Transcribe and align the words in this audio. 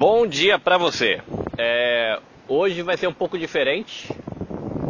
Bom 0.00 0.26
dia 0.26 0.58
para 0.58 0.78
você. 0.78 1.20
É, 1.58 2.18
hoje 2.48 2.80
vai 2.80 2.96
ser 2.96 3.06
um 3.06 3.12
pouco 3.12 3.38
diferente, 3.38 4.08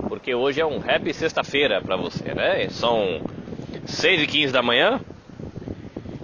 porque 0.09 0.33
hoje 0.37 0.61
é 0.61 0.65
um 0.65 0.77
happy 0.77 1.13
sexta-feira 1.13 1.83
para 1.83 1.97
você, 1.97 2.33
né? 2.33 2.69
São 2.69 3.21
6 3.87 4.23
e 4.23 4.27
15 4.29 4.53
da 4.53 4.63
manhã 4.63 5.01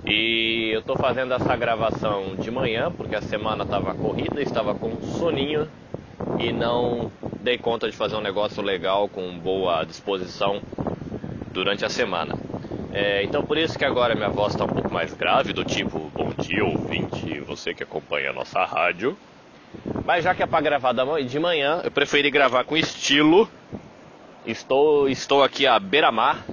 e 0.06 0.70
eu 0.72 0.82
tô 0.82 0.94
fazendo 0.94 1.34
essa 1.34 1.56
gravação 1.56 2.36
de 2.36 2.48
manhã 2.48 2.92
porque 2.96 3.16
a 3.16 3.20
semana 3.20 3.64
estava 3.64 3.92
corrida, 3.92 4.40
estava 4.40 4.72
com 4.72 4.94
soninho 5.18 5.68
e 6.38 6.52
não 6.52 7.10
dei 7.40 7.58
conta 7.58 7.90
de 7.90 7.96
fazer 7.96 8.14
um 8.14 8.22
negócio 8.22 8.62
legal 8.62 9.08
com 9.08 9.36
boa 9.36 9.82
disposição 9.82 10.62
durante 11.52 11.84
a 11.84 11.88
semana. 11.88 12.38
É, 12.92 13.24
então 13.24 13.42
por 13.42 13.58
isso 13.58 13.76
que 13.76 13.84
agora 13.84 14.14
minha 14.14 14.30
voz 14.30 14.52
está 14.52 14.64
um 14.64 14.68
pouco 14.68 14.94
mais 14.94 15.12
grave, 15.12 15.52
do 15.52 15.64
tipo, 15.64 16.08
dia 16.46 16.64
ouvinte, 16.64 17.40
você 17.40 17.74
que 17.74 17.82
acompanha 17.82 18.30
a 18.30 18.32
nossa 18.32 18.64
rádio. 18.64 19.16
Mas 20.04 20.24
já 20.24 20.34
que 20.34 20.42
é 20.42 20.46
para 20.46 20.60
gravar 20.60 20.92
de 20.92 21.38
manhã, 21.40 21.80
eu 21.82 21.90
preferi 21.90 22.30
gravar 22.30 22.64
com 22.64 22.76
estilo. 22.76 23.48
Estou, 24.46 25.08
estou 25.08 25.42
aqui 25.42 25.66
à 25.66 25.78
beira-mar, 25.80 26.46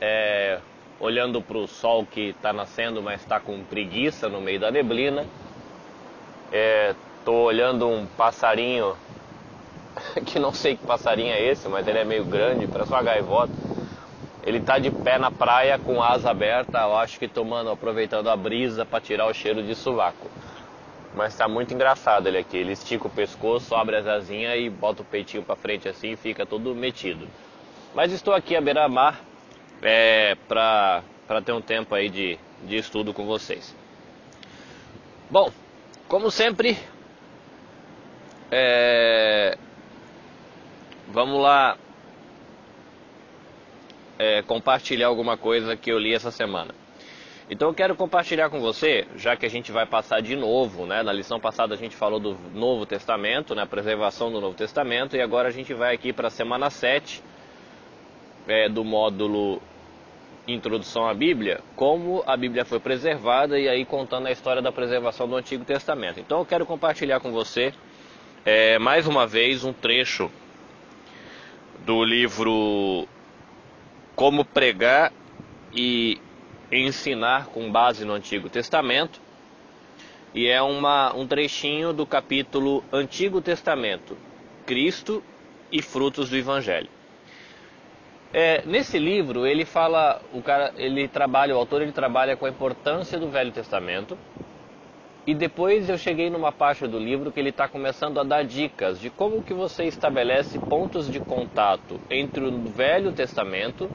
é, 0.00 0.58
olhando 0.98 1.40
para 1.40 1.58
o 1.58 1.68
sol 1.68 2.04
que 2.04 2.30
está 2.30 2.52
nascendo, 2.52 3.00
mas 3.00 3.20
está 3.20 3.38
com 3.38 3.62
preguiça 3.62 4.28
no 4.28 4.40
meio 4.40 4.58
da 4.58 4.70
neblina. 4.70 5.24
Estou 6.50 7.44
é, 7.44 7.46
olhando 7.46 7.86
um 7.86 8.04
passarinho, 8.04 8.96
que 10.26 10.40
não 10.40 10.52
sei 10.52 10.76
que 10.76 10.84
passarinho 10.84 11.32
é 11.32 11.40
esse, 11.40 11.68
mas 11.68 11.86
ele 11.86 11.98
é 11.98 12.04
meio 12.04 12.24
grande, 12.24 12.66
parece 12.66 12.90
uma 12.90 13.02
gaivota 13.02 13.67
ele 14.44 14.60
tá 14.60 14.78
de 14.78 14.90
pé 14.90 15.18
na 15.18 15.30
praia 15.30 15.78
com 15.78 16.02
asa 16.02 16.30
aberta, 16.30 16.78
eu 16.78 16.96
acho 16.96 17.18
que 17.18 17.28
tomando, 17.28 17.70
aproveitando 17.70 18.28
a 18.28 18.36
brisa 18.36 18.84
para 18.84 19.00
tirar 19.00 19.26
o 19.26 19.34
cheiro 19.34 19.62
de 19.62 19.74
sovaco. 19.74 20.30
Mas 21.14 21.34
tá 21.34 21.48
muito 21.48 21.74
engraçado 21.74 22.28
ele 22.28 22.38
aqui. 22.38 22.56
Ele 22.56 22.72
estica 22.72 23.08
o 23.08 23.10
pescoço, 23.10 23.74
abre 23.74 23.96
as 23.96 24.06
asinhas 24.06 24.58
e 24.58 24.70
bota 24.70 25.02
o 25.02 25.04
peitinho 25.04 25.42
para 25.42 25.56
frente 25.56 25.88
assim 25.88 26.12
e 26.12 26.16
fica 26.16 26.46
todo 26.46 26.74
metido. 26.74 27.26
Mas 27.94 28.12
estou 28.12 28.34
aqui 28.34 28.54
à 28.54 28.60
beira-mar 28.60 29.20
é, 29.82 30.36
para 30.46 31.02
ter 31.44 31.52
um 31.52 31.60
tempo 31.60 31.94
aí 31.94 32.08
de, 32.08 32.38
de 32.62 32.76
estudo 32.76 33.12
com 33.12 33.26
vocês. 33.26 33.74
Bom, 35.30 35.50
como 36.08 36.30
sempre, 36.30 36.78
é, 38.50 39.58
vamos 41.08 41.42
lá 41.42 41.76
é, 44.18 44.42
compartilhar 44.42 45.06
alguma 45.06 45.36
coisa 45.36 45.76
que 45.76 45.90
eu 45.90 45.98
li 45.98 46.12
essa 46.12 46.30
semana. 46.30 46.74
Então 47.50 47.68
eu 47.68 47.74
quero 47.74 47.96
compartilhar 47.96 48.50
com 48.50 48.60
você, 48.60 49.06
já 49.16 49.34
que 49.34 49.46
a 49.46 49.48
gente 49.48 49.72
vai 49.72 49.86
passar 49.86 50.20
de 50.20 50.36
novo, 50.36 50.84
né? 50.84 51.02
Na 51.02 51.12
lição 51.12 51.40
passada 51.40 51.74
a 51.74 51.78
gente 51.78 51.96
falou 51.96 52.20
do 52.20 52.36
Novo 52.52 52.84
Testamento, 52.84 53.54
né? 53.54 53.64
preservação 53.64 54.30
do 54.30 54.38
Novo 54.38 54.54
Testamento, 54.54 55.16
e 55.16 55.22
agora 55.22 55.48
a 55.48 55.50
gente 55.50 55.72
vai 55.72 55.94
aqui 55.94 56.12
para 56.12 56.28
a 56.28 56.30
semana 56.30 56.68
7 56.68 57.22
é, 58.46 58.68
do 58.68 58.84
módulo 58.84 59.62
Introdução 60.46 61.06
à 61.06 61.14
Bíblia, 61.14 61.60
como 61.76 62.22
a 62.26 62.36
Bíblia 62.36 62.64
foi 62.64 62.80
preservada 62.80 63.58
e 63.58 63.68
aí 63.68 63.84
contando 63.84 64.26
a 64.26 64.30
história 64.30 64.60
da 64.60 64.72
preservação 64.72 65.26
do 65.26 65.36
Antigo 65.36 65.64
Testamento. 65.64 66.20
Então 66.20 66.40
eu 66.40 66.44
quero 66.44 66.66
compartilhar 66.66 67.20
com 67.20 67.30
você 67.32 67.72
é, 68.44 68.78
mais 68.78 69.06
uma 69.06 69.26
vez 69.26 69.64
um 69.64 69.72
trecho 69.72 70.30
do 71.84 72.04
livro 72.04 73.06
como 74.18 74.44
pregar 74.44 75.12
e 75.72 76.20
ensinar 76.72 77.46
com 77.46 77.70
base 77.70 78.04
no 78.04 78.14
Antigo 78.14 78.50
Testamento. 78.50 79.20
E 80.34 80.48
é 80.48 80.60
uma, 80.60 81.14
um 81.14 81.24
trechinho 81.24 81.92
do 81.92 82.04
capítulo 82.04 82.82
Antigo 82.92 83.40
Testamento, 83.40 84.18
Cristo 84.66 85.22
e 85.70 85.80
frutos 85.80 86.28
do 86.28 86.36
Evangelho. 86.36 86.88
É, 88.34 88.60
nesse 88.66 88.98
livro 88.98 89.46
ele 89.46 89.64
fala, 89.64 90.20
o 90.34 90.42
cara, 90.42 90.72
ele 90.76 91.06
trabalha, 91.06 91.54
o 91.54 91.58
autor 91.58 91.80
ele 91.80 91.92
trabalha 91.92 92.36
com 92.36 92.44
a 92.44 92.50
importância 92.50 93.20
do 93.20 93.28
Velho 93.28 93.52
Testamento. 93.52 94.18
E 95.28 95.34
depois 95.34 95.90
eu 95.90 95.98
cheguei 95.98 96.30
numa 96.30 96.50
parte 96.50 96.86
do 96.86 96.98
livro 96.98 97.30
que 97.30 97.38
ele 97.38 97.50
está 97.50 97.68
começando 97.68 98.18
a 98.18 98.22
dar 98.24 98.44
dicas 98.44 98.98
de 98.98 99.10
como 99.10 99.42
que 99.42 99.52
você 99.52 99.84
estabelece 99.84 100.58
pontos 100.58 101.10
de 101.10 101.20
contato 101.20 102.00
entre 102.10 102.42
o 102.44 102.64
Velho 102.64 103.12
Testamento 103.12 103.92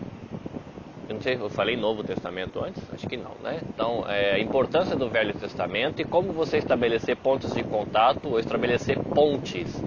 eu 1.10 1.16
não 1.16 1.22
sei, 1.22 1.36
eu 1.36 1.50
falei 1.50 1.76
Novo 1.76 2.04
Testamento 2.04 2.62
antes? 2.62 2.88
Acho 2.92 3.08
que 3.08 3.18
não, 3.18 3.36
né? 3.42 3.64
Então, 3.74 4.06
é, 4.08 4.36
a 4.36 4.40
importância 4.40 4.96
do 4.96 5.10
Velho 5.10 5.34
Testamento 5.34 6.00
e 6.00 6.06
como 6.06 6.32
você 6.34 6.60
estabelecer 6.60 7.18
pontos 7.18 7.52
de 7.56 7.64
contato 7.64 8.30
ou 8.30 8.40
estabelecer 8.40 9.00
pontes 9.12 9.84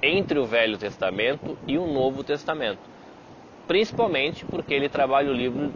entre 0.00 0.38
o 0.38 0.46
Velho 0.46 0.78
Testamento 0.78 1.58
e 1.66 1.76
o 1.76 1.86
Novo 1.88 2.22
Testamento. 2.22 2.88
Principalmente 3.66 4.46
porque 4.46 4.72
ele 4.72 4.88
trabalha 4.88 5.28
o 5.28 5.34
livro 5.34 5.74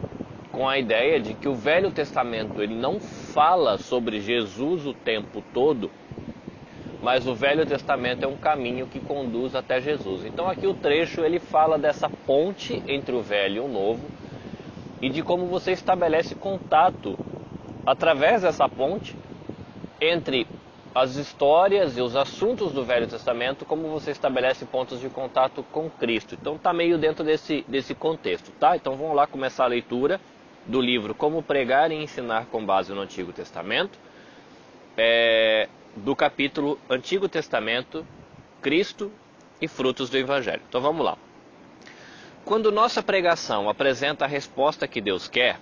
com 0.59 0.67
a 0.67 0.77
ideia 0.77 1.21
de 1.21 1.33
que 1.33 1.47
o 1.47 1.55
Velho 1.55 1.89
Testamento 1.89 2.61
ele 2.61 2.75
não 2.75 2.99
fala 2.99 3.77
sobre 3.77 4.19
Jesus 4.19 4.85
o 4.85 4.93
tempo 4.93 5.41
todo, 5.53 5.89
mas 7.01 7.25
o 7.25 7.33
Velho 7.33 7.65
Testamento 7.65 8.25
é 8.25 8.27
um 8.27 8.35
caminho 8.35 8.85
que 8.85 8.99
conduz 8.99 9.55
até 9.55 9.79
Jesus. 9.79 10.25
Então 10.25 10.49
aqui 10.49 10.67
o 10.67 10.73
trecho 10.73 11.21
ele 11.21 11.39
fala 11.39 11.77
dessa 11.77 12.09
ponte 12.09 12.83
entre 12.89 13.15
o 13.15 13.21
Velho 13.21 13.55
e 13.55 13.59
o 13.61 13.69
Novo 13.69 14.05
e 15.01 15.09
de 15.09 15.23
como 15.23 15.45
você 15.45 15.71
estabelece 15.71 16.35
contato 16.35 17.17
através 17.85 18.41
dessa 18.41 18.67
ponte 18.67 19.15
entre 20.01 20.45
as 20.93 21.15
histórias 21.15 21.97
e 21.97 22.01
os 22.01 22.17
assuntos 22.17 22.73
do 22.73 22.83
Velho 22.83 23.07
Testamento, 23.07 23.63
como 23.63 23.87
você 23.87 24.11
estabelece 24.11 24.65
pontos 24.65 24.99
de 24.99 25.07
contato 25.07 25.63
com 25.71 25.89
Cristo. 25.89 26.35
Então 26.35 26.57
está 26.57 26.73
meio 26.73 26.97
dentro 26.97 27.23
desse, 27.23 27.63
desse 27.65 27.95
contexto, 27.95 28.51
tá? 28.59 28.75
Então 28.75 28.97
vamos 28.97 29.15
lá 29.15 29.25
começar 29.25 29.63
a 29.63 29.67
leitura 29.67 30.19
do 30.69 30.79
livro 30.79 31.15
Como 31.15 31.41
Pregar 31.41 31.91
e 31.91 31.95
Ensinar 31.95 32.45
com 32.45 32.63
base 32.63 32.93
no 32.93 33.01
Antigo 33.01 33.33
Testamento, 33.33 33.97
é, 34.95 35.67
do 35.95 36.15
capítulo 36.15 36.77
Antigo 36.87 37.27
Testamento, 37.27 38.05
Cristo 38.61 39.11
e 39.59 39.67
frutos 39.67 40.11
do 40.11 40.17
Evangelho. 40.17 40.61
Então 40.69 40.79
vamos 40.79 41.03
lá. 41.03 41.17
Quando 42.45 42.71
nossa 42.71 43.01
pregação 43.01 43.67
apresenta 43.67 44.25
a 44.25 44.27
resposta 44.27 44.87
que 44.87 45.01
Deus 45.01 45.27
quer, 45.27 45.59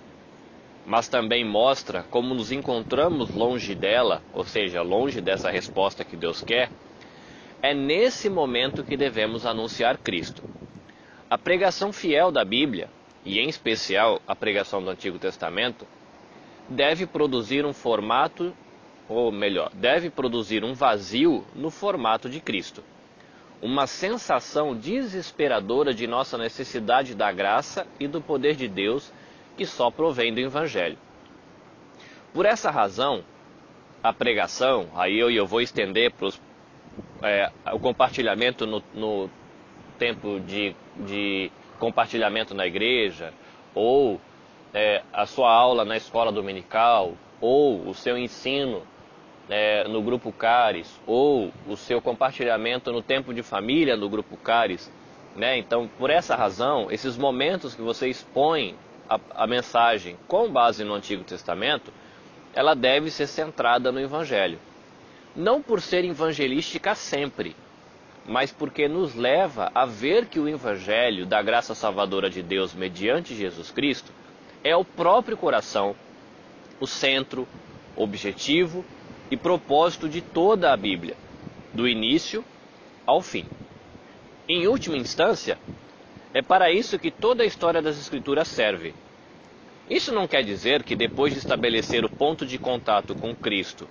mas 0.86 1.08
também 1.08 1.44
mostra 1.46 2.04
como 2.12 2.34
nos 2.34 2.52
encontramos 2.52 3.34
longe 3.34 3.74
dela, 3.74 4.22
ou 4.34 4.44
seja, 4.44 4.82
longe 4.82 5.22
dessa 5.22 5.50
resposta 5.50 6.04
que 6.04 6.18
Deus 6.18 6.42
quer, 6.42 6.70
é 7.62 7.74
nesse 7.74 8.30
momento 8.30 8.84
que 8.84 8.98
devemos 8.98 9.46
anunciar 9.46 9.98
Cristo. 9.98 10.44
A 11.30 11.38
pregação 11.38 11.94
fiel 11.94 12.30
da 12.30 12.44
Bíblia, 12.44 12.90
e 13.28 13.40
em 13.40 13.48
especial 13.48 14.20
a 14.28 14.36
pregação 14.36 14.82
do 14.82 14.90
Antigo 14.90 15.20
Testamento, 15.20 15.86
deve 16.68 17.06
produzir 17.06 17.66
um 17.66 17.74
formato, 17.74 18.54
ou 19.08 19.32
melhor, 19.32 19.70
deve 19.74 20.10
produzir 20.10 20.64
um 20.64 20.74
vazio 20.74 21.46
no 21.54 21.70
formato 21.70 22.30
de 22.30 22.40
Cristo 22.40 22.84
uma 23.62 23.88
sensação 23.88 24.76
desesperadora 24.76 25.94
de 25.94 26.06
nossa 26.06 26.38
necessidade 26.38 27.16
da 27.16 27.32
graça 27.32 27.88
e 28.00 28.08
do 28.08 28.22
poder 28.22 28.56
de 28.56 28.68
Deus 28.68 29.12
que 29.56 29.66
só 29.66 29.90
provém 29.90 30.34
do 30.34 30.40
Evangelho. 30.40 30.98
Por 32.34 32.46
essa 32.46 32.70
razão, 32.70 33.24
a 34.04 34.14
pregação, 34.14 34.88
aí 34.96 35.18
eu, 35.18 35.32
eu 35.32 35.48
vou 35.48 35.60
estender 35.60 36.12
para 36.12 36.30
é, 37.24 37.52
o 37.74 37.80
compartilhamento 37.80 38.68
no, 38.68 38.84
no 38.94 39.30
tempo 39.98 40.40
de, 40.40 40.76
de, 40.96 41.52
compartilhamento 41.80 42.54
na 42.54 42.66
igreja, 42.66 43.34
ou 43.74 44.20
é, 44.74 45.02
a 45.14 45.26
sua 45.26 45.52
aula 45.52 45.86
na 45.86 45.98
escola 45.98 46.32
dominical, 46.32 47.14
ou 47.40 47.88
o 47.88 47.94
seu 47.94 48.18
ensino 48.18 48.84
é, 49.50 49.88
no 49.88 50.02
grupo 50.02 50.32
Cares 50.32 51.00
ou 51.06 51.52
o 51.68 51.78
seu 51.78 52.02
compartilhamento 52.02 52.92
no 52.92 53.02
tempo 53.02 53.34
de 53.34 53.44
família 53.44 53.96
no 53.96 54.10
grupo 54.10 54.36
Cares. 54.38 54.92
Né? 55.36 55.58
Então, 55.58 55.88
por 55.98 56.10
essa 56.10 56.36
razão, 56.36 56.92
esses 56.92 57.18
momentos 57.18 57.76
que 57.76 57.82
você 57.82 58.08
expõe 58.08 58.76
a, 59.10 59.20
a 59.36 59.48
mensagem 59.48 60.18
com 60.28 60.52
base 60.52 60.84
no 60.84 60.94
Antigo 60.94 61.24
Testamento, 61.24 61.94
ela 62.54 62.74
deve 62.74 63.12
ser 63.12 63.28
centrada 63.28 63.92
no 63.92 64.00
Evangelho. 64.00 64.60
Não 65.36 65.62
por 65.62 65.82
ser 65.82 66.04
evangelística 66.04 66.96
sempre, 66.96 67.56
mas 68.28 68.52
porque 68.52 68.88
nos 68.90 69.16
leva 69.16 69.72
a 69.74 69.86
ver 69.86 70.26
que 70.26 70.40
o 70.40 70.50
Evangelho 70.50 71.26
da 71.26 71.42
graça 71.42 71.74
salvadora 71.74 72.30
de 72.30 72.44
Deus 72.44 72.74
mediante 72.74 73.34
Jesus 73.34 73.72
Cristo 73.72 74.12
é 74.64 74.76
o 74.76 74.84
próprio 74.84 75.38
coração, 75.38 75.96
o 76.80 76.86
centro, 76.86 77.48
objetivo 77.96 78.84
e 79.32 79.38
propósito 79.38 80.10
de 80.10 80.22
toda 80.22 80.74
a 80.74 80.78
Bíblia, 80.78 81.16
do 81.74 81.88
início 81.88 82.44
ao 83.06 83.22
fim. 83.22 83.46
Em 84.48 84.68
última 84.68 84.98
instância, 84.98 85.58
é 86.34 86.42
para 86.42 86.70
isso 86.70 87.00
que 87.00 87.10
toda 87.10 87.44
a 87.44 87.46
história 87.46 87.82
das 87.82 87.98
Escrituras 87.98 88.50
serve. 88.50 88.94
Isso 89.90 90.14
não 90.14 90.28
quer 90.28 90.44
dizer 90.44 90.84
que 90.84 90.98
depois 90.98 91.32
de 91.32 91.40
estabelecer 91.40 92.04
o 92.04 92.10
ponto 92.10 92.46
de 92.46 92.58
contato 92.58 93.16
com 93.16 93.34
Cristo 93.34 93.88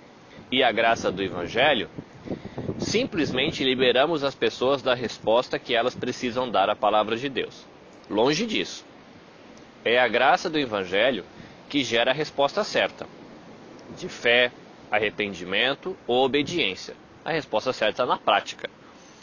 e 0.51 0.63
a 0.63 0.71
graça 0.71 1.11
do 1.11 1.23
Evangelho, 1.23 1.89
simplesmente 2.87 3.65
liberamos 3.65 4.23
as 4.23 4.33
pessoas 4.33 4.81
da 4.81 4.93
resposta 4.93 5.59
que 5.59 5.75
elas 5.75 5.93
precisam 5.93 6.49
dar 6.49 6.69
à 6.69 6.75
palavra 6.75 7.17
de 7.17 7.27
Deus. 7.27 7.65
Longe 8.09 8.45
disso. 8.45 8.85
É 9.83 9.99
a 9.99 10.07
graça 10.07 10.49
do 10.49 10.57
Evangelho 10.57 11.25
que 11.67 11.83
gera 11.83 12.11
a 12.11 12.13
resposta 12.13 12.63
certa, 12.63 13.05
de 13.97 14.07
fé, 14.07 14.53
arrependimento 14.89 15.97
ou 16.07 16.23
obediência. 16.23 16.95
A 17.25 17.31
resposta 17.33 17.73
certa 17.73 18.05
na 18.05 18.17
prática. 18.17 18.69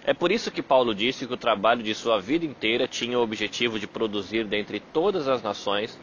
É 0.04 0.12
por 0.12 0.30
isso 0.30 0.50
que 0.50 0.62
Paulo 0.62 0.94
disse 0.94 1.26
que 1.26 1.32
o 1.32 1.38
trabalho 1.38 1.82
de 1.82 1.94
sua 1.94 2.20
vida 2.20 2.44
inteira 2.44 2.86
tinha 2.86 3.18
o 3.18 3.22
objetivo 3.22 3.78
de 3.78 3.86
produzir 3.86 4.44
dentre 4.44 4.78
todas 4.78 5.26
as 5.26 5.42
nações 5.42 5.98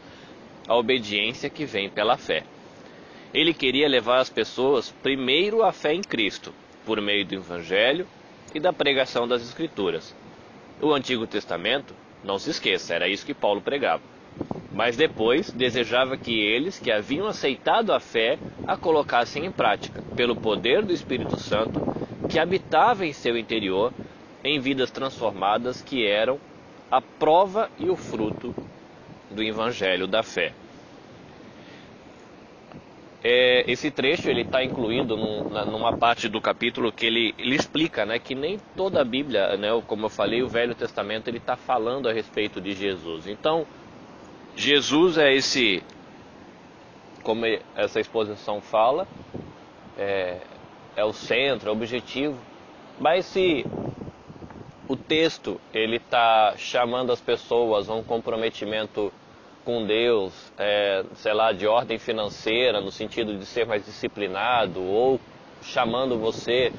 a 0.66 0.74
obediência 0.74 1.48
que 1.48 1.64
vem 1.64 1.88
pela 1.88 2.16
fé. 2.16 2.42
Ele 3.32 3.54
queria 3.54 3.88
levar 3.88 4.18
as 4.18 4.28
pessoas 4.28 4.92
primeiro 5.00 5.62
à 5.62 5.70
fé 5.70 5.94
em 5.94 6.02
Cristo, 6.02 6.52
por 6.84 7.00
meio 7.00 7.24
do 7.24 7.34
Evangelho 7.34 8.06
e 8.54 8.60
da 8.60 8.72
pregação 8.72 9.26
das 9.26 9.42
Escrituras. 9.42 10.14
O 10.80 10.92
Antigo 10.92 11.26
Testamento, 11.26 11.94
não 12.24 12.38
se 12.38 12.50
esqueça, 12.50 12.94
era 12.94 13.08
isso 13.08 13.26
que 13.26 13.34
Paulo 13.34 13.60
pregava. 13.60 14.02
Mas 14.74 14.96
depois 14.96 15.52
desejava 15.52 16.16
que 16.16 16.40
eles, 16.40 16.78
que 16.78 16.90
haviam 16.90 17.26
aceitado 17.26 17.92
a 17.92 18.00
fé, 18.00 18.38
a 18.66 18.76
colocassem 18.76 19.44
em 19.44 19.50
prática, 19.50 20.02
pelo 20.16 20.36
poder 20.36 20.82
do 20.82 20.92
Espírito 20.92 21.36
Santo 21.38 21.80
que 22.28 22.38
habitava 22.38 23.04
em 23.04 23.12
seu 23.12 23.36
interior, 23.36 23.92
em 24.42 24.58
vidas 24.58 24.90
transformadas 24.90 25.82
que 25.82 26.06
eram 26.06 26.40
a 26.90 27.00
prova 27.00 27.70
e 27.78 27.90
o 27.90 27.96
fruto 27.96 28.54
do 29.30 29.42
Evangelho 29.42 30.06
da 30.06 30.22
fé. 30.22 30.54
É, 33.24 33.70
esse 33.70 33.90
trecho 33.90 34.28
ele 34.28 34.40
está 34.40 34.64
incluído 34.64 35.16
num, 35.16 35.44
na, 35.48 35.64
numa 35.64 35.92
parte 35.92 36.28
do 36.28 36.40
capítulo 36.40 36.90
que 36.90 37.06
ele, 37.06 37.34
ele 37.38 37.54
explica, 37.54 38.04
né, 38.04 38.18
que 38.18 38.34
nem 38.34 38.58
toda 38.76 39.00
a 39.00 39.04
Bíblia, 39.04 39.56
né, 39.56 39.68
como 39.86 40.06
eu 40.06 40.10
falei, 40.10 40.42
o 40.42 40.48
Velho 40.48 40.74
Testamento 40.74 41.28
ele 41.28 41.38
está 41.38 41.56
falando 41.56 42.08
a 42.08 42.12
respeito 42.12 42.60
de 42.60 42.72
Jesus. 42.72 43.28
Então, 43.28 43.64
Jesus 44.56 45.18
é 45.18 45.32
esse, 45.32 45.84
como 47.22 47.46
essa 47.76 48.00
exposição 48.00 48.60
fala, 48.60 49.06
é, 49.96 50.38
é 50.96 51.04
o 51.04 51.12
centro, 51.12 51.68
é 51.68 51.72
o 51.72 51.76
objetivo. 51.76 52.36
Mas 52.98 53.24
se 53.26 53.64
o 54.88 54.96
texto 54.96 55.60
ele 55.72 55.96
está 55.96 56.54
chamando 56.56 57.12
as 57.12 57.20
pessoas 57.20 57.88
a 57.88 57.94
um 57.94 58.02
comprometimento 58.02 59.12
com 59.64 59.86
Deus, 59.86 60.52
é, 60.58 61.04
sei 61.14 61.32
lá, 61.32 61.52
de 61.52 61.66
ordem 61.66 61.98
financeira, 61.98 62.80
no 62.80 62.90
sentido 62.90 63.36
de 63.36 63.46
ser 63.46 63.66
mais 63.66 63.84
disciplinado, 63.84 64.82
ou 64.82 65.20
chamando 65.62 66.18
você 66.18 66.72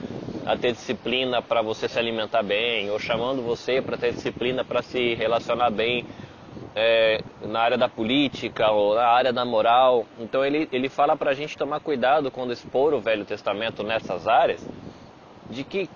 a 0.45 0.57
ter 0.57 0.73
disciplina 0.73 1.41
para 1.41 1.61
você 1.61 1.87
se 1.87 1.97
alimentar 1.97 2.43
bem, 2.43 2.89
ou 2.91 2.99
chamando 2.99 3.41
você 3.41 3.81
para 3.81 3.97
ter 3.97 4.11
disciplina 4.11 4.63
para 4.65 4.81
se 4.81 5.15
relacionar 5.15 5.69
bem 5.69 6.05
é, 6.75 7.21
na 7.41 7.61
área 7.61 7.77
da 7.77 7.87
política 7.87 8.69
ou 8.71 8.95
na 8.95 9.07
área 9.07 9.31
da 9.31 9.45
moral. 9.45 10.05
Então 10.19 10.43
ele, 10.43 10.67
ele 10.71 10.89
fala 10.89 11.15
para 11.15 11.31
a 11.31 11.33
gente 11.33 11.57
tomar 11.57 11.79
cuidado 11.79 12.29
quando 12.31 12.51
expor 12.51 12.93
o 12.93 12.99
Velho 12.99 13.25
Testamento 13.25 13.83
nessas 13.83 14.27
áreas, 14.27 14.67
de 15.49 15.63
que 15.63 15.89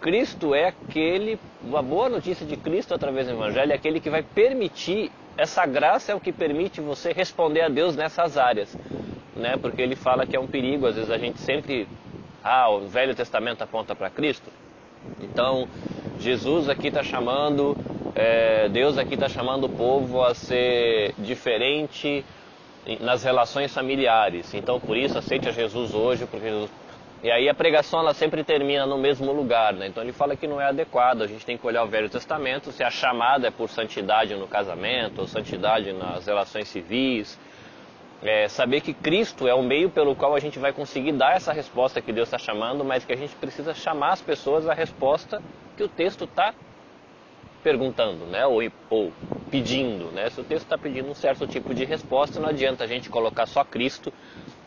Cristo 0.00 0.54
é 0.54 0.68
aquele, 0.68 1.38
a 1.72 1.82
boa 1.82 2.08
notícia 2.08 2.44
de 2.44 2.56
Cristo 2.56 2.92
através 2.92 3.28
do 3.28 3.34
Evangelho 3.34 3.70
é 3.70 3.74
aquele 3.76 4.00
que 4.00 4.10
vai 4.10 4.22
permitir 4.22 5.12
essa 5.36 5.64
graça 5.66 6.12
é 6.12 6.14
o 6.14 6.20
que 6.20 6.32
permite 6.32 6.80
você 6.80 7.12
responder 7.12 7.62
a 7.62 7.68
Deus 7.68 7.96
nessas 7.96 8.36
áreas, 8.36 8.76
né? 9.34 9.56
Porque 9.56 9.80
ele 9.80 9.96
fala 9.96 10.26
que 10.26 10.36
é 10.36 10.40
um 10.40 10.46
perigo, 10.46 10.86
às 10.86 10.94
vezes 10.94 11.10
a 11.10 11.18
gente 11.18 11.40
sempre, 11.40 11.88
ah, 12.42 12.68
o 12.70 12.86
Velho 12.88 13.14
Testamento 13.14 13.62
aponta 13.62 13.94
para 13.94 14.10
Cristo. 14.10 14.50
Então, 15.20 15.68
Jesus 16.20 16.68
aqui 16.68 16.88
está 16.88 17.02
chamando, 17.02 17.76
é, 18.14 18.68
Deus 18.68 18.98
aqui 18.98 19.14
está 19.14 19.28
chamando 19.28 19.64
o 19.64 19.68
povo 19.68 20.22
a 20.22 20.34
ser 20.34 21.14
diferente 21.18 22.24
nas 23.00 23.22
relações 23.22 23.72
familiares. 23.72 24.52
Então, 24.54 24.78
por 24.78 24.96
isso, 24.96 25.18
aceite 25.18 25.48
a 25.48 25.52
Jesus 25.52 25.94
hoje, 25.94 26.26
porque 26.26 26.48
Jesus 26.48 26.70
e 27.22 27.30
aí 27.30 27.48
a 27.48 27.54
pregação 27.54 28.00
ela 28.00 28.12
sempre 28.12 28.42
termina 28.42 28.84
no 28.84 28.98
mesmo 28.98 29.32
lugar, 29.32 29.72
né? 29.72 29.86
Então 29.86 30.02
ele 30.02 30.12
fala 30.12 30.34
que 30.34 30.48
não 30.48 30.60
é 30.60 30.66
adequado, 30.66 31.22
a 31.22 31.26
gente 31.26 31.46
tem 31.46 31.56
que 31.56 31.64
olhar 31.64 31.84
o 31.84 31.86
Velho 31.86 32.10
Testamento, 32.10 32.72
se 32.72 32.82
a 32.82 32.90
chamada 32.90 33.46
é 33.46 33.50
por 33.50 33.68
santidade 33.68 34.34
no 34.34 34.48
casamento, 34.48 35.20
ou 35.20 35.26
santidade 35.28 35.92
nas 35.92 36.26
relações 36.26 36.68
civis, 36.68 37.38
é, 38.22 38.48
saber 38.48 38.80
que 38.80 38.92
Cristo 38.92 39.46
é 39.46 39.54
o 39.54 39.62
meio 39.62 39.88
pelo 39.88 40.16
qual 40.16 40.34
a 40.34 40.40
gente 40.40 40.58
vai 40.58 40.72
conseguir 40.72 41.12
dar 41.12 41.36
essa 41.36 41.52
resposta 41.52 42.00
que 42.00 42.12
Deus 42.12 42.28
está 42.28 42.38
chamando, 42.38 42.84
mas 42.84 43.04
que 43.04 43.12
a 43.12 43.16
gente 43.16 43.34
precisa 43.36 43.72
chamar 43.72 44.14
as 44.14 44.22
pessoas 44.22 44.68
à 44.68 44.74
resposta 44.74 45.40
que 45.76 45.82
o 45.82 45.88
texto 45.88 46.24
está 46.24 46.54
perguntando, 47.62 48.26
né? 48.26 48.44
Ou, 48.46 48.60
ou, 48.90 49.12
pedindo, 49.50 50.06
né? 50.12 50.28
Se 50.30 50.40
o 50.40 50.44
texto 50.44 50.64
está 50.64 50.78
pedindo 50.78 51.08
um 51.08 51.14
certo 51.14 51.46
tipo 51.46 51.72
de 51.72 51.84
resposta, 51.84 52.40
não 52.40 52.48
adianta 52.48 52.84
a 52.84 52.86
gente 52.86 53.08
colocar 53.08 53.46
só 53.46 53.64
Cristo 53.64 54.12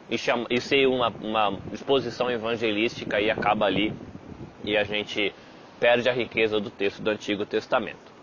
e, 0.10 0.18
chama, 0.18 0.46
e 0.50 0.60
ser 0.62 0.88
uma, 0.88 1.14
uma 1.22 1.60
exposição 1.72 2.30
evangelística 2.30 3.20
e 3.20 3.30
acaba 3.30 3.66
ali 3.66 3.94
e 4.64 4.78
a 4.78 4.84
gente 4.84 5.34
perde 5.80 6.10
a 6.10 6.14
riqueza 6.14 6.60
do 6.60 6.70
texto 6.70 7.02
do 7.02 7.10
Antigo 7.10 7.46
Testamento. 7.46 8.14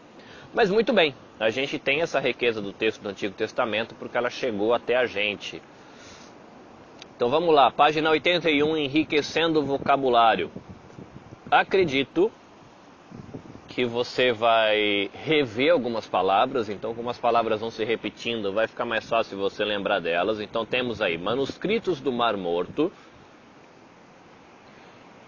Mas 0.55 0.70
muito 0.70 0.93
bem, 0.93 1.14
a 1.38 1.50
gente 1.50 1.79
tem 1.79 2.02
essa 2.02 2.20
riqueza 2.20 2.61
do 2.61 2.73
texto 2.73 3.00
do 3.00 3.08
Antigo 3.08 3.34
Testamento 3.34 3.94
porque 3.94 4.17
ela 4.17 4.31
chegou 4.31 4.75
até 4.75 4.96
a 4.96 5.06
gente. 5.06 5.62
Então 7.17 7.29
vamos 7.29 7.55
lá, 7.55 7.70
página 7.70 8.11
81, 8.11 8.76
enriquecendo 8.76 9.61
o 9.61 9.64
vocabulário. 9.64 10.50
Acredito 11.50 12.32
que 13.75 13.87
você 13.87 14.33
vai 14.33 15.09
rever 15.15 15.73
algumas 15.73 16.07
palavras, 16.07 16.69
então 16.69 16.95
como 16.95 17.09
as 17.09 17.19
palavras 17.19 17.61
vão 17.61 17.71
se 17.71 17.83
repetindo, 17.85 18.53
vai 18.53 18.67
ficar 18.67 18.85
mais 18.85 19.09
fácil 19.09 19.39
você 19.39 19.65
lembrar 19.65 19.99
delas. 19.99 20.41
Então 20.41 20.67
temos 20.67 21.01
aí 21.01 21.17
manuscritos 21.17 21.99
do 21.99 22.13
Mar 22.13 22.37
Morto, 22.37 22.93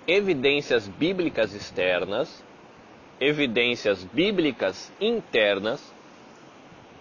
evidências 0.06 0.86
bíblicas 0.86 1.54
externas, 1.54 2.44
evidências 3.18 4.04
bíblicas 4.04 4.92
internas, 5.00 5.94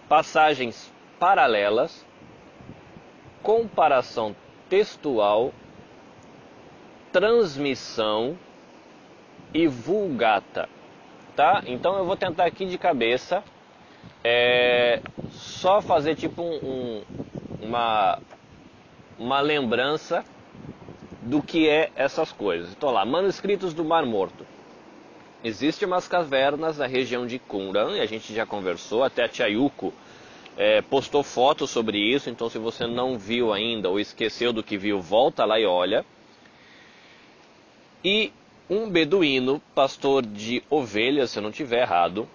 passagens 0.08 0.90
paralelas, 1.20 2.06
comparação 3.42 4.34
textual, 4.70 5.52
transmissão 7.12 8.38
e 9.52 9.66
vulgata 9.66 10.73
tá? 11.34 11.62
Então 11.66 11.96
eu 11.96 12.04
vou 12.04 12.16
tentar 12.16 12.44
aqui 12.44 12.66
de 12.66 12.78
cabeça 12.78 13.42
é, 14.22 15.00
só 15.30 15.80
fazer 15.80 16.16
tipo 16.16 16.42
um, 16.42 16.54
um, 16.54 17.04
uma, 17.60 18.18
uma 19.18 19.40
lembrança 19.40 20.24
do 21.22 21.42
que 21.42 21.68
é 21.68 21.90
essas 21.96 22.32
coisas. 22.32 22.70
Então 22.72 22.90
lá, 22.90 23.04
manuscritos 23.04 23.74
do 23.74 23.84
Mar 23.84 24.04
Morto. 24.04 24.46
Existem 25.42 25.86
umas 25.86 26.08
cavernas 26.08 26.78
na 26.78 26.86
região 26.86 27.26
de 27.26 27.38
Qumran, 27.38 27.96
e 27.96 28.00
a 28.00 28.06
gente 28.06 28.32
já 28.34 28.46
conversou, 28.46 29.04
até 29.04 29.24
a 29.24 29.28
Tiayuco 29.28 29.92
é, 30.56 30.80
postou 30.80 31.22
fotos 31.22 31.70
sobre 31.70 31.98
isso, 31.98 32.30
então 32.30 32.48
se 32.48 32.58
você 32.58 32.86
não 32.86 33.18
viu 33.18 33.52
ainda 33.52 33.90
ou 33.90 34.00
esqueceu 34.00 34.52
do 34.54 34.62
que 34.62 34.78
viu, 34.78 35.00
volta 35.02 35.44
lá 35.44 35.60
e 35.60 35.66
olha. 35.66 36.04
E 38.02 38.32
um 38.68 38.88
beduíno, 38.88 39.60
pastor 39.74 40.24
de 40.24 40.62
ovelhas, 40.70 41.30
se 41.30 41.38
eu 41.38 41.42
não 41.42 41.50
tiver 41.50 41.82
errado, 41.82 42.26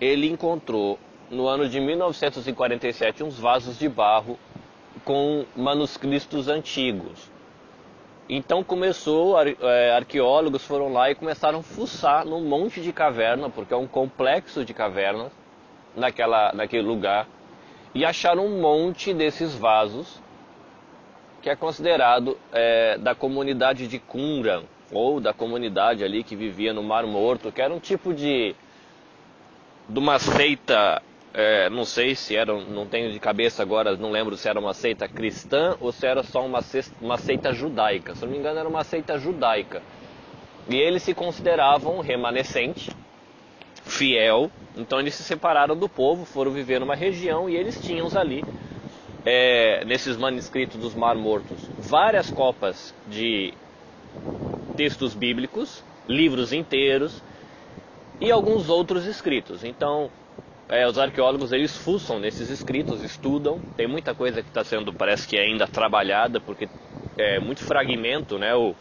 ele 0.00 0.28
encontrou 0.28 0.98
no 1.30 1.46
ano 1.46 1.68
de 1.68 1.80
1947 1.80 3.22
uns 3.22 3.38
vasos 3.38 3.78
de 3.78 3.88
barro 3.88 4.38
com 5.04 5.44
manuscritos 5.54 6.48
antigos. 6.48 7.30
Então 8.28 8.64
começou, 8.64 9.36
é, 9.40 9.92
arqueólogos 9.92 10.64
foram 10.64 10.92
lá 10.92 11.10
e 11.10 11.14
começaram 11.14 11.60
a 11.60 11.62
fuçar 11.62 12.24
num 12.24 12.44
monte 12.44 12.80
de 12.80 12.92
caverna, 12.92 13.48
porque 13.48 13.72
é 13.72 13.76
um 13.76 13.86
complexo 13.86 14.64
de 14.64 14.74
cavernas 14.74 15.30
naquela, 15.94 16.52
naquele 16.52 16.82
lugar, 16.82 17.28
e 17.94 18.04
acharam 18.04 18.46
um 18.46 18.60
monte 18.60 19.14
desses 19.14 19.54
vasos 19.54 20.20
que 21.40 21.50
é 21.50 21.54
considerado 21.54 22.36
é, 22.52 22.98
da 22.98 23.14
comunidade 23.14 23.86
de 23.86 24.00
Qumran, 24.00 24.64
ou 24.92 25.20
da 25.20 25.32
comunidade 25.32 26.04
ali 26.04 26.22
que 26.22 26.36
vivia 26.36 26.72
no 26.72 26.82
Mar 26.82 27.06
Morto, 27.06 27.50
que 27.50 27.60
era 27.60 27.72
um 27.72 27.80
tipo 27.80 28.14
de 28.14 28.54
de 29.88 29.98
uma 29.98 30.18
seita, 30.18 31.00
é, 31.32 31.70
não 31.70 31.84
sei 31.84 32.14
se 32.14 32.34
era, 32.34 32.52
não 32.52 32.86
tenho 32.86 33.12
de 33.12 33.20
cabeça 33.20 33.62
agora, 33.62 33.96
não 33.96 34.10
lembro 34.10 34.36
se 34.36 34.48
era 34.48 34.58
uma 34.58 34.74
seita 34.74 35.06
cristã 35.06 35.76
ou 35.80 35.92
se 35.92 36.06
era 36.06 36.22
só 36.22 36.44
uma, 36.44 36.60
uma 37.00 37.16
seita 37.16 37.52
judaica. 37.52 38.14
Se 38.14 38.24
não 38.24 38.32
me 38.32 38.38
engano, 38.38 38.58
era 38.58 38.68
uma 38.68 38.82
seita 38.82 39.16
judaica. 39.18 39.80
E 40.68 40.76
eles 40.76 41.04
se 41.04 41.14
consideravam 41.14 42.00
remanescente, 42.00 42.90
fiel, 43.84 44.50
então 44.76 44.98
eles 44.98 45.14
se 45.14 45.22
separaram 45.22 45.76
do 45.76 45.88
povo, 45.88 46.24
foram 46.24 46.50
viver 46.50 46.80
numa 46.80 46.96
região 46.96 47.48
e 47.48 47.54
eles 47.54 47.80
tinham 47.80 48.08
ali, 48.16 48.44
é, 49.24 49.84
nesses 49.84 50.16
manuscritos 50.16 50.80
dos 50.80 50.94
Mar 50.94 51.14
Mortos, 51.14 51.70
várias 51.78 52.30
copas 52.32 52.92
de 53.06 53.54
textos 54.76 55.14
bíblicos, 55.14 55.82
livros 56.08 56.52
inteiros 56.52 57.22
e 58.20 58.30
alguns 58.30 58.68
outros 58.68 59.04
escritos. 59.06 59.64
Então, 59.64 60.10
é, 60.68 60.86
os 60.86 60.98
arqueólogos 60.98 61.52
eles 61.52 61.76
fuçam 61.76 62.18
nesses 62.18 62.48
escritos, 62.50 63.02
estudam. 63.02 63.62
Tem 63.76 63.86
muita 63.86 64.14
coisa 64.14 64.42
que 64.42 64.48
está 64.48 64.64
sendo, 64.64 64.92
parece 64.92 65.26
que 65.26 65.38
ainda 65.38 65.66
trabalhada, 65.66 66.40
porque 66.40 66.68
é 67.18 67.38
muito 67.40 67.60
fragmento, 67.62 68.38
né? 68.38 68.54
O, 68.54 68.74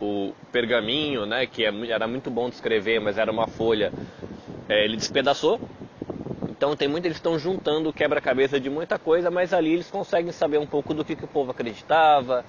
o 0.00 0.34
pergaminho, 0.50 1.26
né? 1.26 1.46
Que 1.46 1.64
é, 1.64 1.70
era 1.90 2.06
muito 2.06 2.30
bom 2.30 2.48
de 2.48 2.56
escrever, 2.56 3.00
mas 3.00 3.18
era 3.18 3.30
uma 3.30 3.46
folha. 3.46 3.92
É, 4.68 4.84
ele 4.84 4.96
despedaçou. 4.96 5.60
Então 6.48 6.76
tem 6.76 6.88
muito, 6.88 7.06
eles 7.06 7.18
estão 7.18 7.38
juntando 7.38 7.92
quebra-cabeça 7.92 8.60
de 8.60 8.68
muita 8.68 8.98
coisa, 8.98 9.30
mas 9.30 9.52
ali 9.52 9.72
eles 9.74 9.90
conseguem 9.90 10.32
saber 10.32 10.58
um 10.58 10.66
pouco 10.66 10.92
do 10.92 11.04
que, 11.04 11.16
que 11.16 11.24
o 11.24 11.28
povo 11.28 11.52
acreditava, 11.52 12.44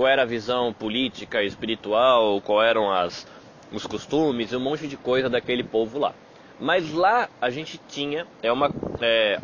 qual 0.00 0.08
era 0.08 0.22
a 0.22 0.24
visão 0.24 0.72
política, 0.72 1.42
espiritual, 1.42 2.40
qual 2.40 2.62
eram 2.62 2.90
as, 2.90 3.26
os 3.70 3.86
costumes, 3.86 4.50
um 4.54 4.58
monte 4.58 4.88
de 4.88 4.96
coisa 4.96 5.28
daquele 5.28 5.62
povo 5.62 5.98
lá. 5.98 6.14
Mas 6.58 6.90
lá 6.90 7.28
a 7.38 7.50
gente 7.50 7.78
tinha, 7.86 8.26
é 8.42 8.50
uma, 8.50 8.70
é, 9.02 9.38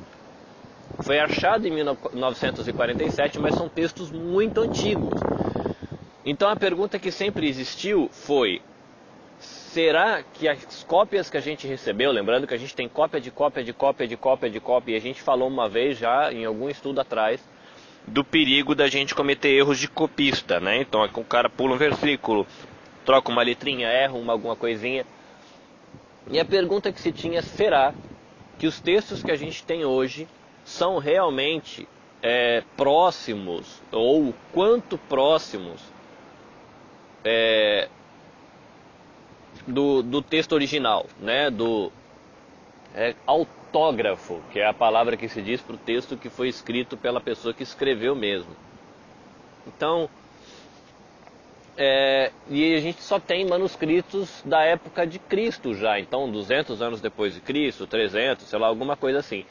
foi 1.00 1.18
achado 1.18 1.68
em 1.68 1.70
1947, 1.70 3.38
mas 3.38 3.54
são 3.54 3.68
textos 3.68 4.10
muito 4.10 4.62
antigos. 4.62 5.20
Então 6.24 6.48
a 6.48 6.56
pergunta 6.56 6.98
que 6.98 7.10
sempre 7.10 7.46
existiu 7.46 8.08
foi: 8.10 8.62
será 9.38 10.22
que 10.22 10.48
as 10.48 10.82
cópias 10.84 11.28
que 11.28 11.36
a 11.36 11.42
gente 11.42 11.66
recebeu, 11.66 12.10
lembrando 12.10 12.46
que 12.46 12.54
a 12.54 12.58
gente 12.58 12.74
tem 12.74 12.88
cópia 12.88 13.20
de 13.20 13.30
cópia 13.30 13.62
de 13.62 13.74
cópia 13.74 14.08
de 14.08 14.16
cópia 14.16 14.48
de 14.48 14.58
cópia, 14.58 14.94
e 14.94 14.96
a 14.96 15.02
gente 15.02 15.20
falou 15.20 15.48
uma 15.48 15.68
vez 15.68 15.98
já 15.98 16.32
em 16.32 16.46
algum 16.46 16.70
estudo 16.70 16.98
atrás 16.98 17.44
do 18.06 18.22
perigo 18.22 18.74
da 18.74 18.88
gente 18.88 19.14
cometer 19.14 19.48
erros 19.48 19.78
de 19.78 19.88
copista, 19.88 20.60
né? 20.60 20.80
Então 20.80 21.04
o 21.04 21.24
cara 21.24 21.48
pula 21.50 21.74
um 21.74 21.78
versículo, 21.78 22.46
troca 23.04 23.30
uma 23.30 23.42
letrinha, 23.42 23.88
erra 23.88 24.14
uma 24.14 24.32
alguma 24.32 24.54
coisinha. 24.54 25.04
E 26.30 26.38
a 26.38 26.44
pergunta 26.44 26.92
que 26.92 27.00
se 27.00 27.12
tinha 27.12 27.42
será 27.42 27.94
que 28.58 28.66
os 28.66 28.80
textos 28.80 29.22
que 29.22 29.30
a 29.30 29.36
gente 29.36 29.64
tem 29.64 29.84
hoje 29.84 30.26
são 30.64 30.98
realmente 30.98 31.88
é, 32.22 32.62
próximos 32.76 33.80
ou 33.92 34.34
quanto 34.52 34.98
próximos 34.98 35.80
é, 37.24 37.88
do, 39.66 40.02
do, 40.02 40.22
texto 40.22 40.52
original, 40.52 41.06
né? 41.20 41.50
Do 41.50 41.92
é, 42.94 43.14
autógrafo, 43.66 44.40
que 44.52 44.60
é 44.60 44.66
a 44.66 44.72
palavra 44.72 45.16
que 45.16 45.28
se 45.28 45.42
diz 45.42 45.60
para 45.60 45.74
o 45.74 45.78
texto 45.78 46.16
que 46.16 46.30
foi 46.30 46.48
escrito 46.48 46.96
pela 46.96 47.20
pessoa 47.20 47.52
que 47.52 47.62
escreveu 47.62 48.14
mesmo. 48.14 48.50
Então, 49.66 50.08
é, 51.76 52.30
e 52.48 52.74
a 52.74 52.80
gente 52.80 53.02
só 53.02 53.18
tem 53.18 53.44
manuscritos 53.44 54.42
da 54.44 54.62
época 54.62 55.06
de 55.06 55.18
Cristo 55.18 55.74
já, 55.74 55.98
então 55.98 56.30
200 56.30 56.80
anos 56.80 57.00
depois 57.00 57.34
de 57.34 57.40
Cristo, 57.40 57.86
300, 57.86 58.46
sei 58.46 58.58
lá, 58.58 58.66
alguma 58.68 58.96
coisa 58.96 59.18
assim. 59.18 59.44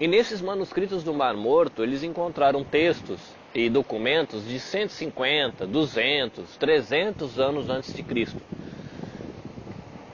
E 0.00 0.06
nesses 0.06 0.40
manuscritos 0.40 1.02
do 1.02 1.12
Mar 1.12 1.34
Morto, 1.34 1.82
eles 1.82 2.04
encontraram 2.04 2.62
textos 2.64 3.20
e 3.52 3.68
documentos 3.68 4.46
de 4.46 4.60
150, 4.60 5.66
200, 5.66 6.56
300 6.56 7.40
anos 7.40 7.68
antes 7.68 7.92
de 7.94 8.02
Cristo. 8.02 8.42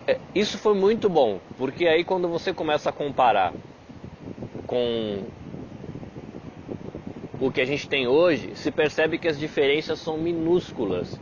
É, 0.07 0.19
isso 0.35 0.59
foi 0.59 0.75
muito 0.75 1.09
bom, 1.09 1.41
porque 1.57 1.87
aí 1.87 2.05
quando 2.05 2.29
você 2.29 2.53
começa 2.53 2.91
a 2.91 2.93
comparar 2.93 3.55
com 4.67 5.23
o 7.41 7.51
que 7.51 7.61
a 7.61 7.65
gente 7.65 7.89
tem 7.89 8.07
hoje, 8.07 8.55
se 8.55 8.71
percebe 8.71 9.17
que 9.17 9.27
as 9.27 9.39
diferenças 9.39 9.99
são 9.99 10.19
minúsculas 10.19 11.19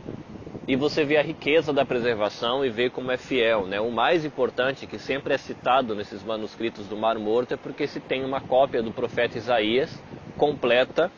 e 0.67 0.75
você 0.75 1.05
vê 1.05 1.17
a 1.17 1.21
riqueza 1.21 1.71
da 1.71 1.85
preservação 1.85 2.65
e 2.65 2.69
vê 2.69 2.89
como 2.89 3.09
é 3.11 3.17
fiel. 3.17 3.65
Né? 3.65 3.79
O 3.79 3.89
mais 3.89 4.25
importante, 4.25 4.85
que 4.85 4.99
sempre 4.99 5.33
é 5.33 5.37
citado 5.37 5.95
nesses 5.95 6.21
manuscritos 6.21 6.85
do 6.85 6.97
Mar 6.97 7.17
Morto, 7.17 7.53
é 7.53 7.57
porque 7.57 7.87
se 7.87 8.01
tem 8.01 8.23
uma 8.23 8.41
cópia 8.41 8.81
do 8.81 8.91
profeta 8.91 9.37
Isaías 9.37 10.01
completa. 10.37 11.09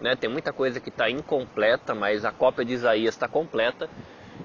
Né? 0.00 0.14
Tem 0.16 0.30
muita 0.30 0.52
coisa 0.52 0.80
que 0.80 0.88
está 0.88 1.10
incompleta, 1.10 1.94
mas 1.94 2.24
a 2.24 2.32
cópia 2.32 2.64
de 2.64 2.72
Isaías 2.72 3.14
está 3.14 3.28
completa 3.28 3.88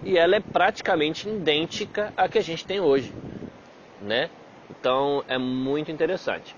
e 0.04 0.18
ela 0.18 0.36
é 0.36 0.40
praticamente 0.40 1.28
idêntica 1.28 2.14
à 2.16 2.28
que 2.28 2.38
a 2.38 2.44
gente 2.44 2.66
tem 2.66 2.80
hoje. 2.80 3.14
Né? 4.02 4.30
Então 4.70 5.24
é 5.28 5.38
muito 5.38 5.92
interessante. 5.92 6.56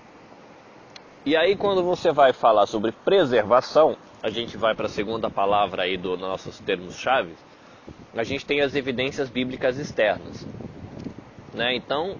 E 1.24 1.36
aí 1.36 1.56
quando 1.56 1.82
você 1.82 2.12
vai 2.12 2.32
falar 2.32 2.66
sobre 2.66 2.92
preservação, 2.92 3.96
a 4.22 4.30
gente 4.30 4.56
vai 4.56 4.74
para 4.74 4.86
a 4.86 4.90
segunda 4.90 5.30
palavra 5.30 5.82
aí 5.82 5.96
dos 5.96 6.18
nossos 6.18 6.58
termos 6.60 6.96
chaves 6.96 7.36
a 8.16 8.24
gente 8.24 8.44
tem 8.44 8.60
as 8.60 8.74
evidências 8.74 9.28
bíblicas 9.28 9.78
externas. 9.78 10.46
Né? 11.54 11.74
Então, 11.76 12.16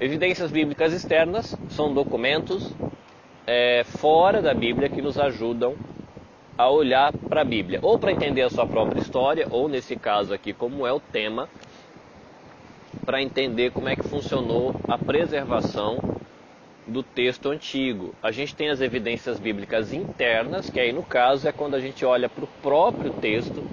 evidências 0.00 0.50
bíblicas 0.50 0.92
externas 0.92 1.56
são 1.70 1.92
documentos 1.92 2.72
é, 3.46 3.84
fora 3.84 4.42
da 4.42 4.54
Bíblia 4.54 4.88
que 4.88 5.02
nos 5.02 5.18
ajudam 5.18 5.74
a 6.56 6.70
olhar 6.70 7.12
para 7.28 7.40
a 7.40 7.44
Bíblia, 7.44 7.78
ou 7.82 7.98
para 7.98 8.12
entender 8.12 8.42
a 8.42 8.50
sua 8.50 8.66
própria 8.66 9.00
história, 9.00 9.46
ou 9.50 9.68
nesse 9.68 9.96
caso 9.96 10.32
aqui, 10.32 10.52
como 10.52 10.86
é 10.86 10.92
o 10.92 11.00
tema, 11.00 11.48
para 13.04 13.22
entender 13.22 13.70
como 13.70 13.88
é 13.88 13.96
que 13.96 14.04
funcionou 14.04 14.74
a 14.88 14.96
preservação 14.96 15.98
do 16.86 17.02
texto 17.02 17.50
antigo. 17.50 18.14
A 18.22 18.30
gente 18.30 18.54
tem 18.54 18.68
as 18.70 18.80
evidências 18.80 19.38
bíblicas 19.38 19.92
internas, 19.92 20.68
que 20.70 20.78
aí 20.80 20.92
no 20.92 21.02
caso 21.02 21.48
é 21.48 21.52
quando 21.52 21.74
a 21.74 21.80
gente 21.80 22.04
olha 22.04 22.28
para 22.28 22.44
o 22.44 22.48
próprio 22.62 23.10
texto 23.10 23.64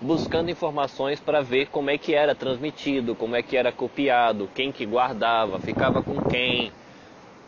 buscando 0.00 0.50
informações 0.50 1.20
para 1.20 1.42
ver 1.42 1.68
como 1.68 1.90
é 1.90 1.98
que 1.98 2.14
era 2.14 2.34
transmitido, 2.34 3.16
como 3.16 3.34
é 3.34 3.42
que 3.42 3.56
era 3.56 3.72
copiado, 3.72 4.48
quem 4.54 4.70
que 4.70 4.86
guardava, 4.86 5.58
ficava 5.58 6.02
com 6.02 6.22
quem, 6.22 6.72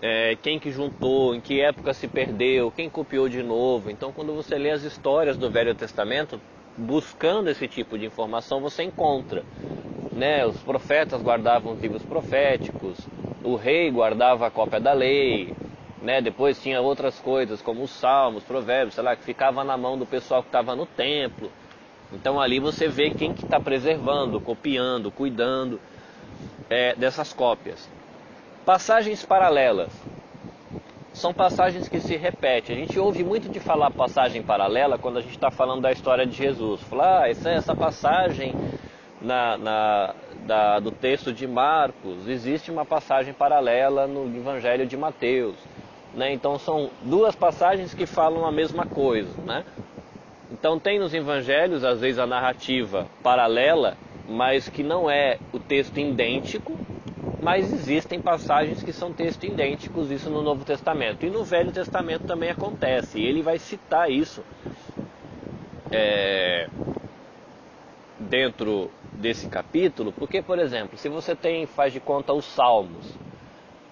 é, 0.02 0.36
quem 0.42 0.58
que 0.58 0.70
juntou, 0.70 1.34
em 1.34 1.40
que 1.40 1.60
época 1.60 1.92
se 1.92 2.08
perdeu, 2.08 2.70
quem 2.70 2.88
copiou 2.88 3.28
de 3.28 3.42
novo. 3.42 3.90
Então, 3.90 4.12
quando 4.12 4.34
você 4.34 4.56
lê 4.56 4.70
as 4.70 4.82
histórias 4.82 5.36
do 5.36 5.50
Velho 5.50 5.74
Testamento, 5.74 6.40
buscando 6.76 7.50
esse 7.50 7.68
tipo 7.68 7.98
de 7.98 8.06
informação, 8.06 8.60
você 8.60 8.82
encontra. 8.82 9.44
Né? 10.12 10.44
Os 10.46 10.56
profetas 10.58 11.22
guardavam 11.22 11.74
os 11.74 11.80
livros 11.80 12.02
proféticos, 12.02 12.98
o 13.44 13.56
rei 13.56 13.90
guardava 13.90 14.46
a 14.46 14.50
cópia 14.50 14.80
da 14.80 14.92
lei, 14.92 15.54
né? 16.02 16.20
Depois 16.20 16.60
tinha 16.60 16.80
outras 16.80 17.18
coisas 17.18 17.60
como 17.62 17.82
os 17.82 17.90
salmos, 17.90 18.42
provérbios, 18.42 18.94
sei 18.94 19.04
lá, 19.04 19.14
que 19.14 19.22
ficava 19.22 19.62
na 19.62 19.76
mão 19.76 19.98
do 19.98 20.06
pessoal 20.06 20.42
que 20.42 20.48
estava 20.48 20.74
no 20.74 20.86
templo. 20.86 21.50
Então 22.12 22.40
ali 22.40 22.58
você 22.58 22.88
vê 22.88 23.10
quem 23.10 23.32
que 23.32 23.44
está 23.44 23.60
preservando, 23.60 24.40
copiando, 24.40 25.10
cuidando 25.10 25.80
é, 26.68 26.94
dessas 26.94 27.32
cópias. 27.32 27.88
Passagens 28.72 29.26
paralelas. 29.26 29.90
São 31.12 31.34
passagens 31.34 31.88
que 31.88 31.98
se 31.98 32.14
repetem. 32.16 32.76
A 32.76 32.78
gente 32.78 33.00
ouve 33.00 33.24
muito 33.24 33.48
de 33.48 33.58
falar 33.58 33.90
passagem 33.90 34.44
paralela 34.44 34.96
quando 34.96 35.18
a 35.18 35.20
gente 35.20 35.34
está 35.34 35.50
falando 35.50 35.80
da 35.80 35.90
história 35.90 36.24
de 36.24 36.36
Jesus. 36.36 36.80
Falar, 36.82 37.22
ah, 37.22 37.28
essa, 37.28 37.50
essa 37.50 37.74
passagem 37.74 38.54
na, 39.20 39.58
na, 39.58 40.14
da, 40.46 40.78
do 40.78 40.92
texto 40.92 41.32
de 41.32 41.48
Marcos, 41.48 42.28
existe 42.28 42.70
uma 42.70 42.84
passagem 42.84 43.34
paralela 43.34 44.06
no 44.06 44.24
Evangelho 44.36 44.86
de 44.86 44.96
Mateus. 44.96 45.56
Né? 46.14 46.32
Então 46.32 46.56
são 46.56 46.90
duas 47.02 47.34
passagens 47.34 47.92
que 47.92 48.06
falam 48.06 48.46
a 48.46 48.52
mesma 48.52 48.86
coisa. 48.86 49.34
Né? 49.42 49.64
Então 50.52 50.78
tem 50.78 51.00
nos 51.00 51.12
evangelhos, 51.12 51.82
às 51.82 52.00
vezes, 52.00 52.20
a 52.20 52.26
narrativa 52.26 53.08
paralela, 53.20 53.96
mas 54.28 54.68
que 54.68 54.84
não 54.84 55.10
é 55.10 55.38
o 55.52 55.58
texto 55.58 55.98
idêntico, 55.98 56.78
mas 57.42 57.72
existem 57.72 58.20
passagens 58.20 58.82
que 58.82 58.92
são 58.92 59.12
textos 59.12 59.48
idênticos, 59.48 60.10
isso 60.10 60.28
no 60.28 60.42
Novo 60.42 60.64
Testamento. 60.64 61.24
E 61.24 61.30
no 61.30 61.42
Velho 61.44 61.72
Testamento 61.72 62.26
também 62.26 62.50
acontece, 62.50 63.18
e 63.18 63.24
ele 63.24 63.42
vai 63.42 63.58
citar 63.58 64.10
isso 64.10 64.42
é, 65.90 66.68
dentro 68.18 68.90
desse 69.14 69.48
capítulo, 69.48 70.12
porque, 70.12 70.42
por 70.42 70.58
exemplo, 70.58 70.96
se 70.98 71.08
você 71.08 71.34
tem, 71.34 71.66
faz 71.66 71.92
de 71.92 72.00
conta 72.00 72.32
os 72.32 72.44
salmos, 72.44 73.18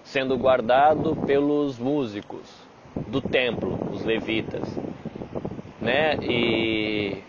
sendo 0.03 0.37
guardado 0.37 1.15
pelos 1.25 1.77
músicos 1.77 2.41
do 3.07 3.21
templo, 3.21 3.77
os 3.91 4.03
levitas, 4.03 4.67
né? 5.81 6.15
E 6.21 7.23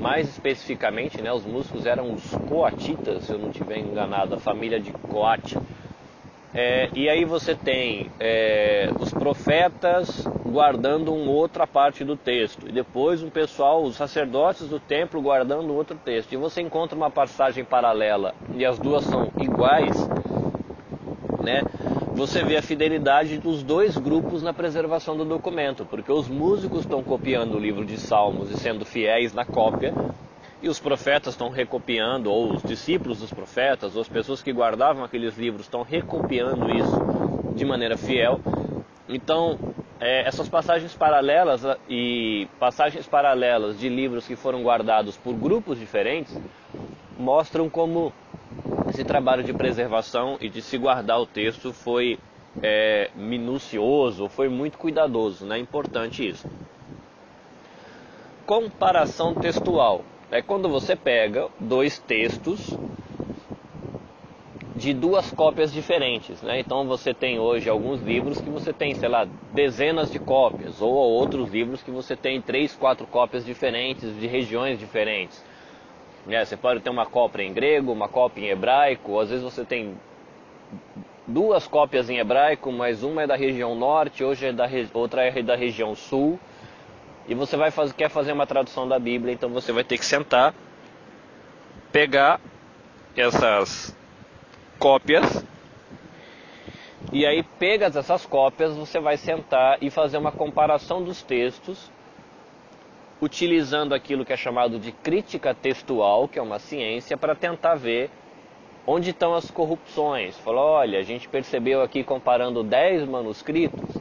mais 0.00 0.28
especificamente, 0.28 1.20
né, 1.20 1.32
os 1.32 1.44
músicos 1.44 1.86
eram 1.86 2.12
os 2.12 2.30
coatitas, 2.48 3.24
se 3.24 3.32
eu 3.32 3.38
não 3.38 3.50
estiver 3.50 3.78
enganado, 3.78 4.34
a 4.34 4.38
família 4.38 4.78
de 4.78 4.92
É, 6.54 6.88
e 6.94 7.08
aí 7.08 7.24
você 7.24 7.54
tem 7.54 8.10
é, 8.18 8.90
os 8.98 9.12
profetas 9.12 10.26
guardando 10.46 11.14
uma 11.14 11.30
outra 11.30 11.66
parte 11.66 12.04
do 12.04 12.16
texto, 12.16 12.68
e 12.68 12.72
depois 12.72 13.22
um 13.22 13.28
pessoal, 13.28 13.82
os 13.82 13.96
sacerdotes 13.96 14.66
do 14.68 14.80
templo 14.80 15.20
guardando 15.20 15.74
outro 15.74 15.96
texto. 15.96 16.32
E 16.32 16.36
você 16.36 16.62
encontra 16.62 16.96
uma 16.96 17.10
passagem 17.10 17.64
paralela 17.64 18.34
e 18.54 18.64
as 18.64 18.78
duas 18.78 19.04
são 19.04 19.30
iguais, 19.38 19.96
né? 21.42 21.62
você 22.18 22.42
vê 22.42 22.56
a 22.56 22.62
fidelidade 22.62 23.38
dos 23.38 23.62
dois 23.62 23.96
grupos 23.96 24.42
na 24.42 24.52
preservação 24.52 25.16
do 25.16 25.24
documento, 25.24 25.86
porque 25.86 26.10
os 26.10 26.28
músicos 26.28 26.80
estão 26.80 27.00
copiando 27.00 27.54
o 27.54 27.60
livro 27.60 27.84
de 27.84 27.96
Salmos 27.96 28.50
e 28.50 28.56
sendo 28.58 28.84
fiéis 28.84 29.32
na 29.32 29.44
cópia, 29.44 29.94
e 30.60 30.68
os 30.68 30.80
profetas 30.80 31.34
estão 31.34 31.50
recopiando, 31.50 32.30
ou 32.30 32.52
os 32.52 32.62
discípulos 32.62 33.20
dos 33.20 33.32
profetas, 33.32 33.94
ou 33.94 34.02
as 34.02 34.08
pessoas 34.08 34.42
que 34.42 34.52
guardavam 34.52 35.04
aqueles 35.04 35.36
livros 35.36 35.62
estão 35.62 35.82
recopiando 35.82 36.70
isso 36.70 37.54
de 37.54 37.64
maneira 37.64 37.96
fiel. 37.96 38.40
Então, 39.08 39.56
é, 40.00 40.26
essas 40.26 40.48
passagens 40.48 40.94
paralelas 40.94 41.62
e 41.88 42.46
passagens 42.58 43.06
paralelas 43.06 43.78
de 43.78 43.88
livros 43.88 44.26
que 44.26 44.36
foram 44.36 44.62
guardados 44.62 45.16
por 45.16 45.34
grupos 45.34 45.78
diferentes 45.78 46.36
mostram 47.16 47.68
como 47.68 48.12
esse 48.88 49.04
trabalho 49.04 49.42
de 49.42 49.52
preservação 49.52 50.36
e 50.40 50.48
de 50.48 50.62
se 50.62 50.76
guardar 50.76 51.20
o 51.20 51.26
texto 51.26 51.72
foi 51.72 52.18
é, 52.62 53.10
minucioso, 53.14 54.28
foi 54.28 54.48
muito 54.48 54.78
cuidadoso, 54.78 55.46
né? 55.46 55.58
Importante 55.58 56.28
isso. 56.28 56.46
Comparação 58.46 59.34
textual 59.34 60.04
é 60.30 60.42
quando 60.42 60.68
você 60.68 60.94
pega 60.94 61.48
dois 61.58 61.98
textos 61.98 62.78
de 64.74 64.92
duas 64.92 65.32
cópias 65.32 65.72
diferentes, 65.72 66.40
né? 66.42 66.60
Então 66.60 66.86
você 66.86 67.14
tem 67.14 67.38
hoje 67.38 67.68
alguns 67.68 68.00
livros 68.02 68.40
que 68.40 68.50
você 68.50 68.72
tem, 68.72 68.94
sei 68.94 69.08
lá, 69.08 69.26
dezenas 69.52 70.10
de 70.10 70.20
cópias, 70.20 70.80
ou 70.80 70.92
outros 70.92 71.50
livros 71.50 71.82
que 71.82 71.90
você 71.90 72.14
tem 72.14 72.40
três, 72.40 72.76
quatro 72.76 73.06
cópias 73.06 73.44
diferentes 73.44 74.14
de 74.20 74.26
regiões 74.26 74.78
diferentes. 74.78 75.42
Né? 76.26 76.44
Você 76.44 76.56
pode 76.56 76.80
ter 76.80 76.90
uma 76.90 77.06
cópia 77.06 77.42
em 77.42 77.52
grego, 77.52 77.90
uma 77.90 78.08
cópia 78.08 78.42
em 78.42 78.48
hebraico, 78.50 79.18
às 79.18 79.30
vezes 79.30 79.42
você 79.42 79.64
tem 79.64 79.96
duas 81.26 81.66
cópias 81.66 82.08
em 82.08 82.18
hebraico, 82.18 82.70
mas 82.70 83.02
uma 83.02 83.22
é 83.22 83.26
da 83.26 83.36
região 83.36 83.74
norte, 83.74 84.22
hoje 84.22 84.46
é 84.46 84.52
da 84.52 84.68
outra 84.94 85.24
é 85.24 85.42
da 85.42 85.56
região 85.56 85.94
sul 85.94 86.38
e 87.28 87.34
você 87.34 87.56
vai 87.56 87.70
fazer, 87.70 87.92
quer 87.94 88.08
fazer 88.08 88.32
uma 88.32 88.46
tradução 88.46 88.88
da 88.88 88.98
Bíblia, 88.98 89.34
então 89.34 89.50
você 89.50 89.70
vai 89.70 89.84
ter 89.84 89.98
que 89.98 90.04
sentar, 90.04 90.54
pegar 91.92 92.40
essas 93.14 93.94
cópias 94.78 95.44
e 97.12 97.26
aí 97.26 97.42
pegas 97.58 97.96
essas 97.96 98.24
cópias, 98.24 98.74
você 98.74 98.98
vai 98.98 99.16
sentar 99.16 99.78
e 99.82 99.90
fazer 99.90 100.16
uma 100.16 100.32
comparação 100.32 101.02
dos 101.02 101.22
textos 101.22 101.90
utilizando 103.20 103.94
aquilo 103.94 104.24
que 104.24 104.32
é 104.32 104.36
chamado 104.36 104.78
de 104.78 104.92
crítica 104.92 105.54
textual, 105.54 106.28
que 106.28 106.38
é 106.38 106.42
uma 106.42 106.58
ciência, 106.58 107.16
para 107.16 107.34
tentar 107.34 107.74
ver 107.74 108.10
onde 108.86 109.10
estão 109.10 109.34
as 109.34 109.50
corrupções. 109.50 110.36
Falou, 110.38 110.64
olha, 110.64 110.98
a 110.98 111.02
gente 111.02 111.28
percebeu 111.28 111.82
aqui 111.82 112.04
comparando 112.04 112.62
10 112.62 113.08
manuscritos 113.08 113.97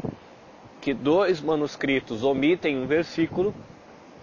que 0.88 0.94
dois 0.94 1.42
manuscritos 1.42 2.24
omitem 2.24 2.78
um 2.78 2.88
versículo 2.88 3.54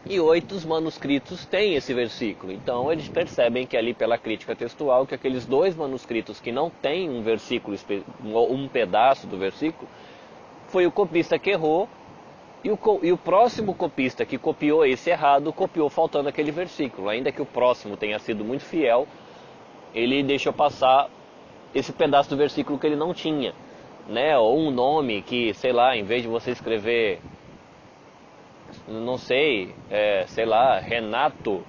e 0.06 0.18
oito 0.18 0.66
manuscritos 0.66 1.44
têm 1.44 1.75
esse 1.75 1.92
versículo. 1.92 2.50
Então 2.50 2.90
eles 2.90 3.06
percebem 3.06 3.66
que 3.66 3.76
ali 3.76 3.92
pela 3.92 4.16
crítica 4.16 4.56
textual 4.56 5.06
que 5.06 5.14
aqueles 5.14 5.44
dois 5.44 5.76
manuscritos 5.76 6.40
que 6.40 6.50
não 6.50 6.71
têm 6.71 7.11
um 7.11 7.21
versículo, 7.21 7.76
um 8.25 8.66
pedaço 8.66 9.26
do 9.26 9.37
versículo, 9.37 9.87
foi 10.68 10.87
o 10.87 10.90
copista 10.90 11.38
que 11.38 11.50
errou 11.50 11.87
e 12.64 12.71
o, 12.71 12.78
e 13.02 13.12
o 13.12 13.18
próximo 13.18 13.75
copista 13.75 14.25
que 14.25 14.38
copiou 14.38 14.87
esse 14.87 15.11
errado 15.11 15.52
copiou 15.52 15.90
faltando 15.90 16.30
aquele 16.30 16.50
versículo. 16.50 17.11
Ainda 17.11 17.30
que 17.30 17.42
o 17.42 17.47
próximo 17.47 17.94
tenha 17.94 18.18
sido 18.18 18.42
muito 18.42 18.64
fiel, 18.64 19.06
ele 19.94 20.23
deixou 20.23 20.50
passar 20.54 21.11
esse 21.75 21.92
pedaço 21.92 22.30
do 22.30 22.38
versículo 22.38 22.78
que 22.78 22.87
ele 22.87 22.97
não 22.97 23.12
tinha 23.12 23.52
né? 24.08 24.37
Ou 24.38 24.58
um 24.58 24.70
nome 24.70 25.23
que, 25.23 25.52
sei 25.54 25.73
lá, 25.73 25.96
em 25.96 26.04
vez 26.04 26.23
de 26.23 26.28
você 26.28 26.50
escrever, 26.50 27.20
não 28.88 29.16
sei, 29.16 29.75
é, 29.90 30.25
sei 30.26 30.44
lá, 30.44 30.78
Renato, 30.78 31.64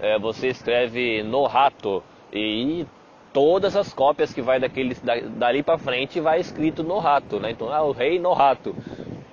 é, 0.00 0.18
você 0.18 0.48
escreve 0.48 1.22
Norato 1.22 2.02
e 2.32 2.84
todas 3.32 3.76
as 3.76 3.92
cópias 3.92 4.32
que 4.32 4.42
vai 4.42 4.60
daquele, 4.60 4.94
dali 5.38 5.62
para 5.62 5.78
frente 5.78 6.20
vai 6.20 6.40
escrito 6.40 6.82
Norato, 6.82 7.40
né? 7.40 7.50
Então, 7.50 7.72
ah, 7.72 7.82
o 7.82 7.92
rei 7.92 8.18
Norato. 8.18 8.74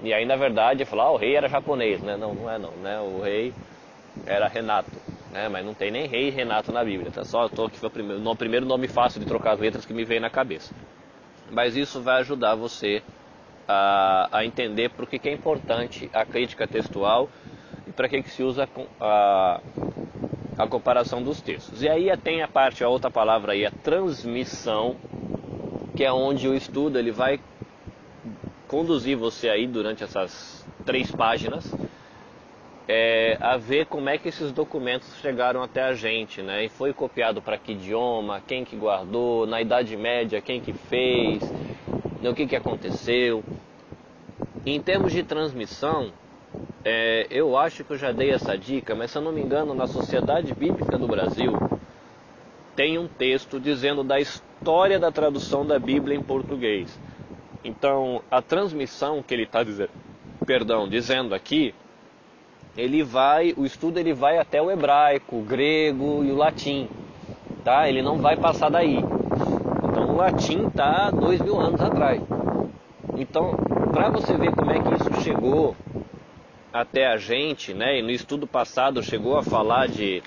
E 0.02 0.14
aí, 0.14 0.26
na 0.26 0.36
verdade, 0.36 0.86
falar, 0.86 1.06
ah, 1.06 1.12
o 1.12 1.18
rei 1.18 1.36
era 1.36 1.50
japonês, 1.50 2.02
né? 2.02 2.16
Não, 2.16 2.34
não 2.34 2.50
é 2.50 2.58
não, 2.58 2.72
né? 2.72 3.00
O 3.02 3.22
rei 3.22 3.54
era 4.26 4.48
Renato, 4.48 4.98
né? 5.32 5.50
Mas 5.50 5.66
não 5.66 5.74
tem 5.74 5.92
nem 5.92 6.08
rei 6.08 6.30
Renato 6.30 6.72
na 6.72 6.84
Bíblia, 6.84 7.12
tá? 7.12 7.24
Só 7.24 7.50
tô 7.50 7.66
aqui 7.66 7.78
foi 7.78 7.90
o 7.90 7.92
primeiro, 7.92 8.30
o 8.30 8.36
primeiro 8.36 8.66
nome 8.66 8.88
fácil 8.88 9.20
de 9.20 9.26
trocar 9.26 9.52
as 9.52 9.60
letras 9.60 9.86
que 9.86 9.94
me 9.94 10.06
veio 10.06 10.22
na 10.22 10.30
cabeça 10.30 10.74
mas 11.52 11.76
isso 11.76 12.02
vai 12.02 12.20
ajudar 12.20 12.56
você 12.56 13.02
a, 13.68 14.30
a 14.32 14.46
entender 14.46 14.90
por 14.90 15.08
que, 15.08 15.30
é 15.30 15.34
importante 15.34 16.10
a 16.14 16.26
crítica 16.26 16.68
textual 16.68 17.30
e 17.88 17.92
para 17.92 18.08
que, 18.08 18.22
que 18.22 18.30
se 18.32 18.44
usa 18.44 18.68
a, 19.00 19.62
a 20.58 20.68
comparação 20.68 21.22
dos 21.22 21.42
textos. 21.42 21.84
E 21.84 21.90
aí 21.90 22.16
tem 22.18 22.42
a 22.42 22.48
parte, 22.48 22.84
a 22.84 22.90
outra 22.90 23.12
palavra 23.12 23.54
aí, 23.54 23.66
a 23.66 23.72
transmissão, 23.72 24.96
que 25.96 26.04
é 26.04 26.12
onde 26.12 26.48
o 26.48 26.56
estudo 26.56 26.98
ele 26.98 27.12
vai 27.12 27.40
conduzir 28.68 29.18
você 29.18 29.50
aí 29.50 29.68
durante 29.68 30.04
essas 30.04 30.66
três 30.86 31.12
páginas 31.12 31.74
é, 32.92 33.38
a 33.40 33.56
ver 33.56 33.86
como 33.86 34.10
é 34.10 34.18
que 34.18 34.30
esses 34.30 34.52
documentos 34.52 35.16
chegaram 35.22 35.62
até 35.62 35.84
a 35.84 35.94
gente, 35.94 36.42
né? 36.42 36.66
E 36.66 36.70
foi 36.70 36.92
copiado 36.92 37.40
para 37.40 37.56
que 37.56 37.74
idioma, 37.74 38.42
quem 38.48 38.66
que 38.66 38.76
guardou, 38.76 39.46
na 39.46 39.62
Idade 39.62 39.96
Média, 39.96 40.42
quem 40.42 40.60
que 40.60 40.74
fez, 40.74 41.44
o 42.24 42.34
que 42.34 42.48
que 42.48 42.56
aconteceu. 42.56 43.44
Em 44.66 44.82
termos 44.82 45.14
de 45.14 45.22
transmissão, 45.22 46.12
é, 46.84 47.28
eu 47.30 47.56
acho 47.56 47.84
que 47.84 47.92
eu 47.92 47.98
já 47.98 48.12
dei 48.12 48.32
essa 48.32 48.58
dica, 48.58 48.96
mas 48.96 49.12
se 49.12 49.20
eu 49.20 49.22
não 49.22 49.32
me 49.32 49.42
engano, 49.42 49.76
na 49.76 49.86
Sociedade 49.86 50.52
Bíblica 50.56 50.98
do 50.98 51.08
Brasil 51.08 51.54
tem 52.76 52.98
um 52.98 53.08
texto 53.08 53.60
dizendo 53.60 54.04
da 54.04 54.20
história 54.20 54.98
da 54.98 55.12
tradução 55.12 55.64
da 55.64 55.78
Bíblia 55.78 56.18
em 56.18 56.24
português. 56.24 57.00
Então, 57.64 58.24
a 58.32 58.42
transmissão 58.42 59.22
que 59.22 59.32
ele 59.32 59.44
está 59.44 59.64
dizendo, 59.64 59.92
perdão, 60.44 60.90
dizendo 60.90 61.36
aqui 61.36 61.76
ele 62.78 63.04
vai, 63.04 63.54
o 63.58 63.66
estudo 63.66 64.00
ele 64.00 64.14
vai 64.14 64.38
até 64.38 64.62
o 64.62 64.72
hebraico, 64.72 65.38
o 65.38 65.42
grego 65.42 66.24
e 66.24 66.32
o 66.32 66.36
latim, 66.36 66.88
tá? 67.64 67.90
Ele 67.90 68.02
não 68.02 68.18
vai 68.18 68.38
passar 68.38 68.70
daí. 68.70 68.98
Então 68.98 70.10
o 70.10 70.16
latim 70.16 70.68
está 70.68 71.12
dois 71.12 71.42
mil 71.42 71.60
anos 71.60 71.82
atrás. 71.82 72.22
Então, 73.18 73.52
para 73.92 74.10
você 74.10 74.38
ver 74.38 74.54
como 74.54 74.72
é 74.72 74.80
que 74.80 74.94
isso 74.94 75.22
chegou 75.22 75.76
até 76.72 77.08
a 77.08 77.18
gente, 77.18 77.74
né? 77.74 78.00
E 78.00 78.02
no 78.02 78.12
estudo 78.12 78.48
passado 78.48 79.04
chegou 79.04 79.38
a 79.38 79.44
falar 79.44 79.88
de 79.88 80.24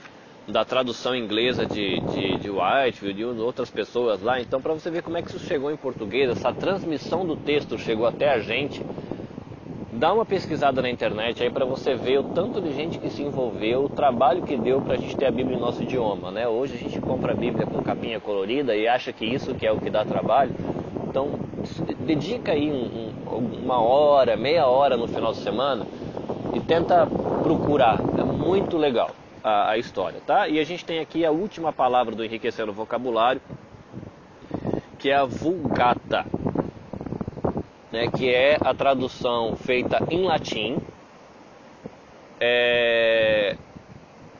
da 0.46 0.64
tradução 0.64 1.14
inglesa 1.14 1.64
de, 1.64 2.00
de, 2.00 2.36
de 2.38 2.50
Whitefield 2.50 3.20
e 3.20 3.24
outras 3.24 3.70
pessoas 3.70 4.20
lá. 4.20 4.40
Então, 4.40 4.60
para 4.60 4.72
você 4.74 4.90
ver 4.90 5.02
como 5.02 5.16
é 5.16 5.22
que 5.22 5.28
isso 5.28 5.38
chegou 5.38 5.70
em 5.70 5.76
português, 5.76 6.28
essa 6.30 6.52
transmissão 6.52 7.24
do 7.24 7.36
texto 7.36 7.78
chegou 7.78 8.06
até 8.06 8.28
a 8.28 8.40
gente 8.40 8.82
dá 10.02 10.12
uma 10.12 10.26
pesquisada 10.26 10.82
na 10.82 10.90
internet 10.90 11.44
aí 11.44 11.48
para 11.48 11.64
você 11.64 11.94
ver 11.94 12.18
o 12.18 12.24
tanto 12.24 12.60
de 12.60 12.74
gente 12.74 12.98
que 12.98 13.08
se 13.08 13.22
envolveu, 13.22 13.84
o 13.84 13.88
trabalho 13.88 14.42
que 14.42 14.56
deu 14.56 14.80
para 14.80 14.94
a 14.94 14.96
gente 14.96 15.16
ter 15.16 15.26
a 15.26 15.30
Bíblia 15.30 15.56
em 15.56 15.60
nosso 15.60 15.80
idioma, 15.80 16.32
né? 16.32 16.48
Hoje 16.48 16.74
a 16.74 16.76
gente 16.76 17.00
compra 17.00 17.30
a 17.30 17.36
Bíblia 17.36 17.66
com 17.66 17.80
capinha 17.84 18.18
colorida 18.18 18.74
e 18.74 18.88
acha 18.88 19.12
que 19.12 19.24
isso 19.24 19.54
que 19.54 19.64
é 19.64 19.70
o 19.70 19.78
que 19.78 19.88
dá 19.88 20.04
trabalho. 20.04 20.50
Então, 21.08 21.30
dedica 22.00 22.50
aí 22.50 22.68
um, 22.68 23.12
um, 23.32 23.62
uma 23.62 23.80
hora, 23.80 24.36
meia 24.36 24.66
hora 24.66 24.96
no 24.96 25.06
final 25.06 25.30
de 25.30 25.38
semana 25.38 25.86
e 26.52 26.58
tenta 26.58 27.06
procurar. 27.44 28.00
É 28.18 28.24
muito 28.24 28.76
legal 28.76 29.12
a, 29.44 29.70
a 29.70 29.78
história, 29.78 30.20
tá? 30.26 30.48
E 30.48 30.58
a 30.58 30.64
gente 30.64 30.84
tem 30.84 30.98
aqui 30.98 31.24
a 31.24 31.30
última 31.30 31.72
palavra 31.72 32.12
do 32.12 32.24
enriquecendo 32.24 32.72
vocabulário, 32.72 33.40
que 34.98 35.10
é 35.10 35.14
a 35.14 35.24
vulgata 35.24 36.26
né, 37.92 38.08
que 38.08 38.34
é 38.34 38.56
a 38.58 38.72
tradução 38.72 39.54
feita 39.54 40.02
em 40.10 40.24
latim 40.24 40.78
é, 42.40 43.56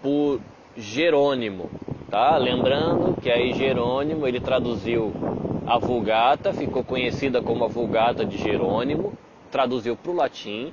por 0.03 0.41
Jerônimo, 0.77 1.71
tá? 2.11 2.37
Lembrando 2.39 3.21
que 3.21 3.31
aí 3.31 3.53
Jerônimo 3.53 4.27
ele 4.27 4.41
traduziu 4.41 5.13
a 5.67 5.79
Vulgata, 5.79 6.53
ficou 6.53 6.83
conhecida 6.83 7.43
como 7.43 7.65
a 7.65 7.69
Vulgata 7.69 8.25
de 8.25 8.39
Jerônimo, 8.39 9.13
traduziu 9.51 9.95
para 9.95 10.11
o 10.11 10.15
latim. 10.15 10.73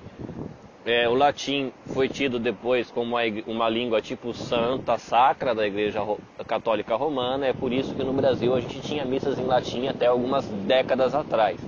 É, 0.85 1.07
o 1.07 1.13
latim 1.13 1.71
foi 1.87 2.07
tido 2.07 2.39
depois 2.39 2.89
como 2.89 3.17
uma, 3.17 3.21
uma 3.45 3.69
língua 3.69 4.01
tipo 4.01 4.33
santa, 4.33 4.97
sacra 4.97 5.53
da 5.53 5.67
Igreja 5.67 5.99
Católica 6.47 6.95
Romana. 6.95 7.45
É 7.45 7.53
por 7.53 7.73
isso 7.73 7.93
que 7.93 8.03
no 8.03 8.13
Brasil 8.13 8.55
a 8.55 8.61
gente 8.61 8.81
tinha 8.81 9.05
missas 9.05 9.37
em 9.37 9.43
latim 9.43 9.87
até 9.87 10.07
algumas 10.07 10.47
décadas 10.47 11.13
atrás 11.13 11.59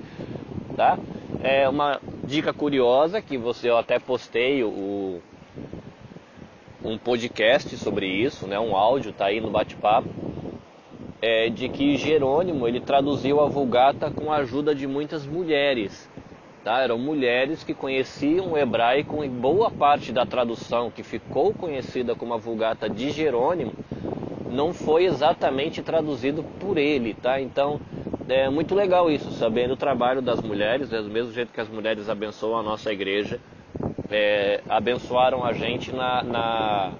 tá? 0.82 0.98
É 1.44 1.70
uma 1.70 2.02
dica 2.24 2.52
curiosa 2.52 3.22
que 3.22 3.38
você 3.38 3.70
eu 3.70 3.78
até 3.78 4.00
postei 4.00 4.63
o, 4.63 5.22
um 6.84 6.98
podcast 6.98 7.78
sobre 7.78 8.08
isso, 8.08 8.48
né? 8.48 8.60
Um 8.60 8.76
áudio 8.76 9.13
tá 9.13 9.26
aí 9.26 9.39
no 9.39 9.52
bate-papo. 9.52 10.10
é 11.22 11.50
de 11.50 11.70
que 11.70 11.98
Jerônimo 11.98 12.67
ele 12.67 12.80
traduziu 12.80 13.39
a 13.41 13.48
Vulgata 13.48 14.10
com 14.10 14.32
a 14.32 14.38
ajuda 14.38 14.74
de 14.74 14.88
muitas 14.88 15.24
mulheres. 15.24 16.10
Tá? 16.63 16.80
Eram 16.82 16.98
mulheres 16.98 17.63
que 17.63 17.76
conheciam 17.76 18.54
o 18.54 18.58
hebraico 18.58 19.24
e 19.24 19.30
boa 19.30 19.70
parte 19.70 20.12
da 20.12 20.26
tradução 20.26 20.89
que 20.89 21.04
ficou 21.04 21.54
conhecida 21.54 22.15
como 22.15 22.34
a 22.34 22.38
Vulgata 22.38 22.89
de 22.89 23.12
Jerônimo 23.12 23.74
não 24.50 24.74
foi 24.74 25.06
exatamente 25.06 25.84
traduzido 25.84 26.44
por 26.60 26.78
ele, 26.78 27.13
tá? 27.13 27.39
Então 27.39 27.80
é 28.27 28.49
muito 28.49 28.75
legal 28.75 29.10
isso, 29.10 29.31
sabendo 29.31 29.73
o 29.73 29.77
trabalho 29.77 30.21
das 30.21 30.41
mulheres, 30.41 30.91
é 30.91 31.01
do 31.01 31.10
mesmo 31.10 31.31
jeito 31.31 31.51
que 31.51 31.62
as 31.62 31.69
mulheres 31.69 32.10
abençoam 32.10 32.60
a 32.60 32.63
nossa 32.63 32.91
igreja, 32.91 33.39
é, 34.10 34.62
abençoaram 34.69 35.43
a 35.43 35.53
gente 35.53 35.93
na, 35.93 36.23
na 36.23 36.91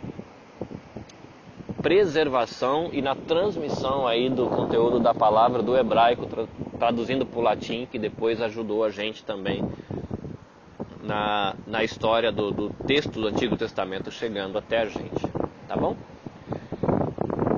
preservação 1.81 2.89
e 2.93 3.01
na 3.01 3.15
transmissão 3.15 4.07
aí 4.07 4.29
do 4.29 4.47
conteúdo 4.47 4.99
da 4.99 5.13
palavra 5.13 5.62
do 5.63 5.75
hebraico, 5.75 6.25
tra 6.25 6.45
traduzindo 6.77 7.27
para 7.27 7.39
o 7.39 7.43
latim, 7.43 7.86
que 7.86 7.99
depois 7.99 8.41
ajudou 8.41 8.84
a 8.84 8.89
gente 8.89 9.23
também 9.23 9.63
na, 11.03 11.55
na 11.67 11.84
história 11.84 12.31
do, 12.31 12.51
do 12.51 12.69
texto 12.88 13.19
do 13.19 13.27
Antigo 13.27 13.55
Testamento 13.55 14.10
chegando 14.10 14.57
até 14.57 14.79
a 14.79 14.86
gente, 14.86 15.27
tá 15.67 15.75
bom? 15.75 15.95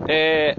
É, 0.10 0.58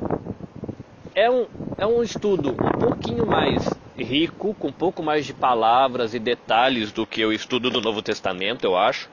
é, 1.15 1.31
um, 1.31 1.47
é 1.79 1.87
um 1.87 2.03
estudo 2.03 2.51
um 2.51 2.79
pouquinho 2.79 3.27
mais 3.27 3.69
rico, 3.97 4.55
com 4.55 4.69
um 4.69 4.73
pouco 4.73 5.03
mais 5.03 5.27
de 5.27 5.33
palavras 5.33 6.15
e 6.15 6.19
detalhes 6.19 6.93
do 6.93 7.07
que 7.07 7.25
o 7.25 7.33
estudo 7.33 7.71
do 7.71 7.81
Novo 7.81 8.03
Testamento, 8.03 8.65
eu 8.65 8.77
acho 8.77 9.09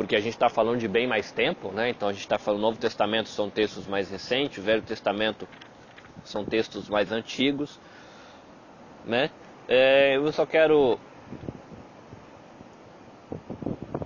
porque 0.00 0.16
a 0.16 0.20
gente 0.20 0.32
está 0.32 0.48
falando 0.48 0.78
de 0.78 0.88
bem 0.88 1.06
mais 1.06 1.30
tempo, 1.30 1.68
né? 1.72 1.90
Então 1.90 2.08
a 2.08 2.12
gente 2.12 2.22
está 2.22 2.38
falando 2.38 2.62
Novo 2.62 2.78
Testamento 2.78 3.28
são 3.28 3.50
textos 3.50 3.86
mais 3.86 4.10
recentes, 4.10 4.64
Velho 4.64 4.80
Testamento 4.80 5.46
são 6.24 6.42
textos 6.42 6.88
mais 6.88 7.12
antigos, 7.12 7.78
né? 9.04 9.28
É, 9.68 10.16
eu 10.16 10.32
só 10.32 10.46
quero 10.46 10.98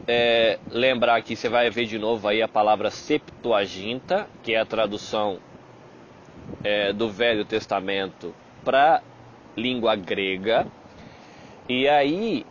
é, 0.09 0.59
lembrar 0.69 1.23
que 1.23 1.37
você 1.37 1.49
vai 1.49 1.71
ver 1.71 1.87
de 1.87 1.97
novo 1.97 2.27
aí 2.27 2.43
a 2.43 2.49
palavra 2.49 2.91
Septuaginta, 2.91 4.27
que 4.43 4.53
é 4.53 4.59
a 4.59 4.67
tradução 4.67 5.39
é, 6.65 6.93
do 6.93 7.09
Velho 7.09 7.45
Testamento 7.45 8.35
para 8.65 9.03
língua 9.57 9.95
grega. 9.95 10.67
E 11.69 11.89
aí 11.89 12.45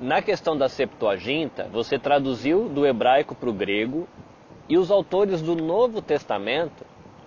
na 0.00 0.22
questão 0.22 0.56
da 0.56 0.68
Septuaginta, 0.68 1.64
você 1.72 1.98
traduziu 1.98 2.68
do 2.68 2.86
hebraico 2.86 3.34
para 3.34 3.50
o 3.50 3.52
grego 3.52 4.08
e 4.68 4.78
os 4.78 4.92
autores 4.92 5.42
do 5.42 5.56
Novo 5.56 6.00
Testamento, 6.00 6.86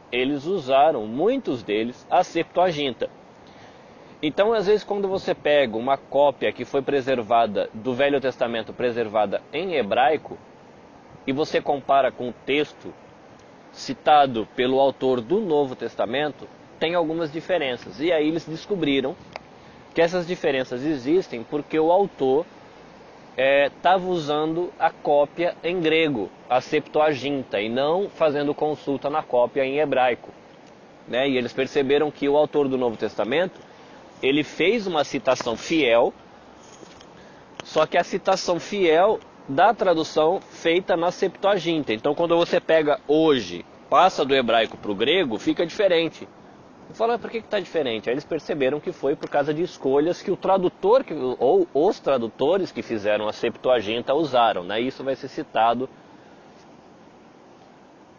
eles 0.10 0.46
usaram, 0.46 1.06
muitos 1.06 1.64
deles, 1.64 2.08
a 2.10 2.24
Septuaginta. 2.24 3.10
Então, 4.22 4.54
às 4.54 4.68
vezes, 4.68 4.84
quando 4.84 5.08
você 5.08 5.34
pega 5.34 5.76
uma 5.76 5.98
cópia 5.98 6.54
que 6.54 6.64
foi 6.64 6.82
preservada 6.82 7.70
do 7.74 7.94
Velho 7.94 8.22
Testamento, 8.22 8.72
preservada 8.72 9.42
em 9.52 9.74
hebraico, 9.74 10.38
e 11.26 11.34
você 11.34 11.60
compara 11.60 12.12
com 12.12 12.30
o 12.30 12.34
texto 12.46 12.94
citado 13.72 14.48
pelo 14.56 14.80
autor 14.80 15.22
do 15.22 15.40
Novo 15.40 15.76
Testamento, 15.76 16.48
tem 16.80 16.96
algumas 16.96 17.32
diferenças. 17.32 18.00
E 18.00 18.12
aí 18.12 18.28
eles 18.28 18.46
descobriram 18.46 19.16
que 19.94 20.02
essas 20.02 20.26
diferenças 20.26 20.84
existem 20.84 21.44
porque 21.44 21.80
o 21.80 21.92
autor 21.92 22.46
estava 23.38 24.06
é, 24.06 24.10
usando 24.10 24.72
a 24.78 24.90
cópia 24.90 25.56
em 25.64 25.80
grego, 25.80 26.30
a 26.50 26.60
Septuaginta, 26.60 27.62
e 27.62 27.70
não 27.70 28.10
fazendo 28.10 28.54
consulta 28.54 29.10
na 29.10 29.24
cópia 29.24 29.66
em 29.66 29.80
hebraico. 29.80 30.30
Né? 31.08 31.30
E 31.30 31.38
eles 31.38 31.54
perceberam 31.54 32.12
que 32.12 32.28
o 32.28 32.38
autor 32.38 32.68
do 32.68 32.78
Novo 32.78 32.98
Testamento 32.98 33.60
ele 34.22 34.44
fez 34.44 34.86
uma 34.86 35.04
citação 35.04 35.58
fiel, 35.58 36.14
só 37.64 37.86
que 37.86 37.98
a 37.98 38.04
citação 38.04 38.60
fiel 38.60 39.20
da 39.48 39.74
tradução 39.74 40.40
feita 40.40 40.96
na 40.96 41.12
Septuaginta. 41.12 41.94
Então, 41.94 42.16
quando 42.16 42.38
você 42.38 42.60
pega 42.60 43.00
hoje, 43.08 43.66
passa 43.90 44.24
do 44.24 44.36
hebraico 44.36 44.78
para 44.78 44.92
o 44.92 44.96
grego, 44.96 45.38
fica 45.38 45.66
diferente. 45.66 46.28
E 46.90 46.94
fala, 46.94 47.18
por 47.18 47.30
que 47.30 47.38
está 47.38 47.60
diferente? 47.60 48.10
Aí 48.10 48.14
eles 48.14 48.26
perceberam 48.26 48.80
que 48.80 48.92
foi 48.92 49.16
por 49.16 49.30
causa 49.30 49.54
de 49.54 49.64
escolhas 49.64 50.22
que 50.22 50.32
o 50.32 50.38
tradutor, 50.38 51.06
ou 51.40 51.68
os 51.74 52.00
tradutores 52.00 52.72
que 52.72 52.82
fizeram 52.82 53.28
a 53.28 53.34
Septuaginta 53.34 54.14
usaram. 54.14 54.64
Né? 54.64 54.82
Isso 54.82 55.04
vai 55.04 55.16
ser 55.16 55.28
citado 55.28 55.90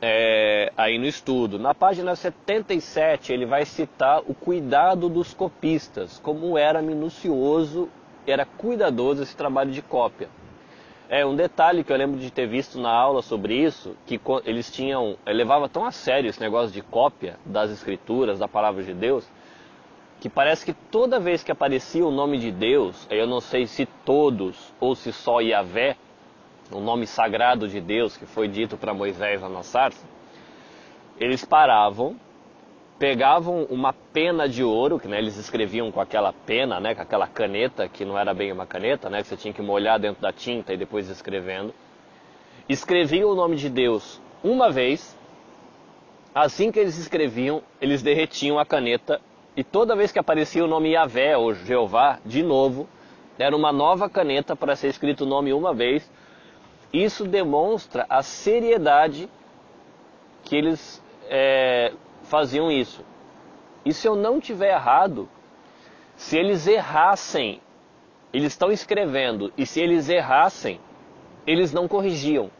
é, 0.01 0.73
aí 0.77 0.99
no 0.99 1.07
estudo. 1.07 1.59
Na 1.59 1.75
página 1.75 2.17
77 2.17 3.33
ele 3.33 3.47
vai 3.47 3.65
citar 3.65 4.21
o 4.27 4.35
cuidado 4.35 5.09
dos 5.09 5.33
copistas, 5.33 6.19
como 6.19 6.59
era 6.59 6.83
minucioso, 6.83 7.89
era 8.27 8.45
cuidadoso 8.45 9.23
esse 9.23 9.37
trabalho 9.37 9.71
de 9.71 9.81
cópia. 9.81 10.29
É, 11.12 11.27
um 11.27 11.37
detalhe 11.37 11.85
que 11.85 11.92
eu 11.92 11.96
lembro 11.98 12.18
de 12.18 12.31
ter 12.31 12.46
visto 12.46 12.81
na 12.81 12.90
aula 12.90 13.20
sobre 13.20 13.55
isso, 13.55 13.94
que 14.07 14.18
eles 14.46 14.72
tinham, 14.72 15.18
eh, 15.27 15.33
levava 15.35 15.68
tão 15.68 15.85
a 15.85 15.92
sério 15.92 16.31
esse 16.31 16.40
negócio 16.40 16.72
de 16.72 16.81
cópia 16.81 17.38
das 17.44 17.70
escrituras, 17.70 18.38
da 18.38 18.48
palavra 18.48 18.83
de 18.83 18.94
Deus, 18.94 19.31
que 20.22 20.31
parece 20.31 20.64
que 20.64 20.72
toda 20.72 21.20
vez 21.20 21.42
que 21.42 21.53
aparecia 21.53 22.03
o 22.03 22.11
nome 22.11 22.38
de 22.38 22.51
Deus, 22.51 23.07
eu 23.11 23.27
não 23.27 23.42
sei 23.42 23.66
se 23.66 23.85
todos 24.07 24.72
ou 24.81 24.94
se 24.94 25.12
só 25.12 25.42
Yahvé, 25.42 25.98
o 26.70 26.81
nome 26.81 27.07
sagrado 27.07 27.68
de 27.68 27.79
Deus 27.79 28.16
que 28.16 28.25
foi 28.25 28.48
dito 28.48 28.79
para 28.79 28.94
Moisés 28.94 29.42
lá 29.42 29.51
na 29.51 29.62
sarça, 29.62 30.07
eles 31.20 31.44
paravam 31.44 32.16
pegavam 33.03 33.65
uma 33.65 33.93
pena 33.93 34.49
de 34.49 34.62
ouro, 34.62 34.97
que 34.97 35.09
né, 35.09 35.19
eles 35.19 35.37
escreviam 35.37 35.91
com 35.91 36.01
aquela 36.01 36.33
pena, 36.33 36.79
né, 36.79 36.95
com 36.95 37.03
aquela 37.03 37.27
caneta, 37.27 37.88
que 37.88 38.05
não 38.05 38.17
era 38.17 38.33
bem 38.33 38.53
uma 38.53 38.65
caneta, 38.65 39.11
né, 39.11 39.21
que 39.21 39.27
você 39.27 39.37
tinha 39.37 39.53
que 39.53 39.61
molhar 39.61 39.99
dentro 39.99 40.23
da 40.23 40.33
tinta 40.33 40.73
e 40.73 40.77
depois 40.77 41.09
escrevendo. 41.09 41.75
Escreviam 42.69 43.29
o 43.29 43.35
nome 43.35 43.57
de 43.57 43.69
Deus 43.69 44.21
uma 44.41 44.71
vez, 44.71 45.19
assim 46.33 46.71
que 46.71 46.79
eles 46.79 46.97
escreviam, 46.97 47.61
eles 47.81 48.05
derretiam 48.05 48.57
a 48.57 48.65
caneta 48.65 49.21
e 49.57 49.65
toda 49.65 49.97
vez 49.97 50.12
que 50.12 50.21
aparecia 50.21 50.65
o 50.65 50.69
nome 50.69 50.93
Yahvé 50.93 51.37
ou 51.37 51.53
Jeová, 51.55 52.21
de 52.25 52.45
novo, 52.45 52.88
era 53.37 53.57
uma 53.57 53.73
nova 53.73 54.09
caneta 54.09 54.55
para 54.55 54.77
ser 54.77 54.87
escrito 54.87 55.25
o 55.25 55.29
nome 55.29 55.53
uma 55.53 55.75
vez. 55.75 56.09
Isso 56.93 57.25
demonstra 57.25 58.07
a 58.09 58.23
seriedade 58.23 59.29
que 60.45 60.55
eles 60.55 61.03
é, 61.29 61.93
faziam 62.33 62.73
isso. 62.73 63.05
E 63.85 63.92
se 63.92 64.09
eu 64.09 64.16
não 64.16 64.40
tiver 64.40 64.73
errado, 64.73 65.29
se 66.16 66.38
eles 66.38 66.66
errassem, 66.66 67.61
eles 68.33 68.55
estão 68.55 68.73
escrevendo, 68.73 69.53
e 69.55 69.66
se 69.66 69.83
eles 69.83 70.09
errassem, 70.09 70.81
eles 71.47 71.75
não 71.75 71.87
corrigiam. 71.87 72.51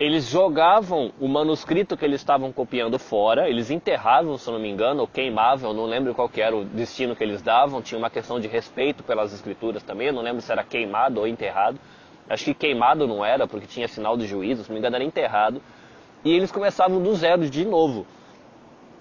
Eles 0.00 0.30
jogavam 0.30 1.12
o 1.20 1.28
manuscrito 1.28 1.98
que 1.98 2.04
eles 2.04 2.22
estavam 2.22 2.50
copiando 2.50 2.98
fora, 2.98 3.46
eles 3.46 3.70
enterravam, 3.70 4.38
se 4.38 4.48
eu 4.48 4.54
não 4.54 4.60
me 4.60 4.70
engano, 4.70 5.02
ou 5.02 5.06
queimavam, 5.06 5.70
eu 5.70 5.76
não 5.76 5.84
lembro 5.84 6.14
qual 6.14 6.30
era 6.36 6.56
o 6.56 6.64
destino 6.64 7.14
que 7.14 7.22
eles 7.22 7.42
davam, 7.42 7.82
tinha 7.82 7.98
uma 7.98 8.08
questão 8.08 8.40
de 8.40 8.48
respeito 8.48 9.02
pelas 9.02 9.34
escrituras 9.34 9.82
também, 9.82 10.06
eu 10.06 10.14
não 10.14 10.22
lembro 10.22 10.40
se 10.40 10.50
era 10.50 10.64
queimado 10.64 11.20
ou 11.20 11.26
enterrado. 11.26 11.78
Acho 12.26 12.44
que 12.44 12.54
queimado 12.54 13.06
não 13.06 13.22
era, 13.22 13.46
porque 13.46 13.66
tinha 13.66 13.86
sinal 13.86 14.16
de 14.16 14.26
juízo, 14.26 14.62
se 14.62 14.70
não 14.70 14.74
me 14.74 14.78
engano 14.78 14.96
era 14.96 15.04
enterrado. 15.04 15.60
E 16.24 16.32
eles 16.32 16.50
começavam 16.50 17.02
do 17.02 17.14
zero 17.14 17.50
de 17.50 17.66
novo. 17.66 18.06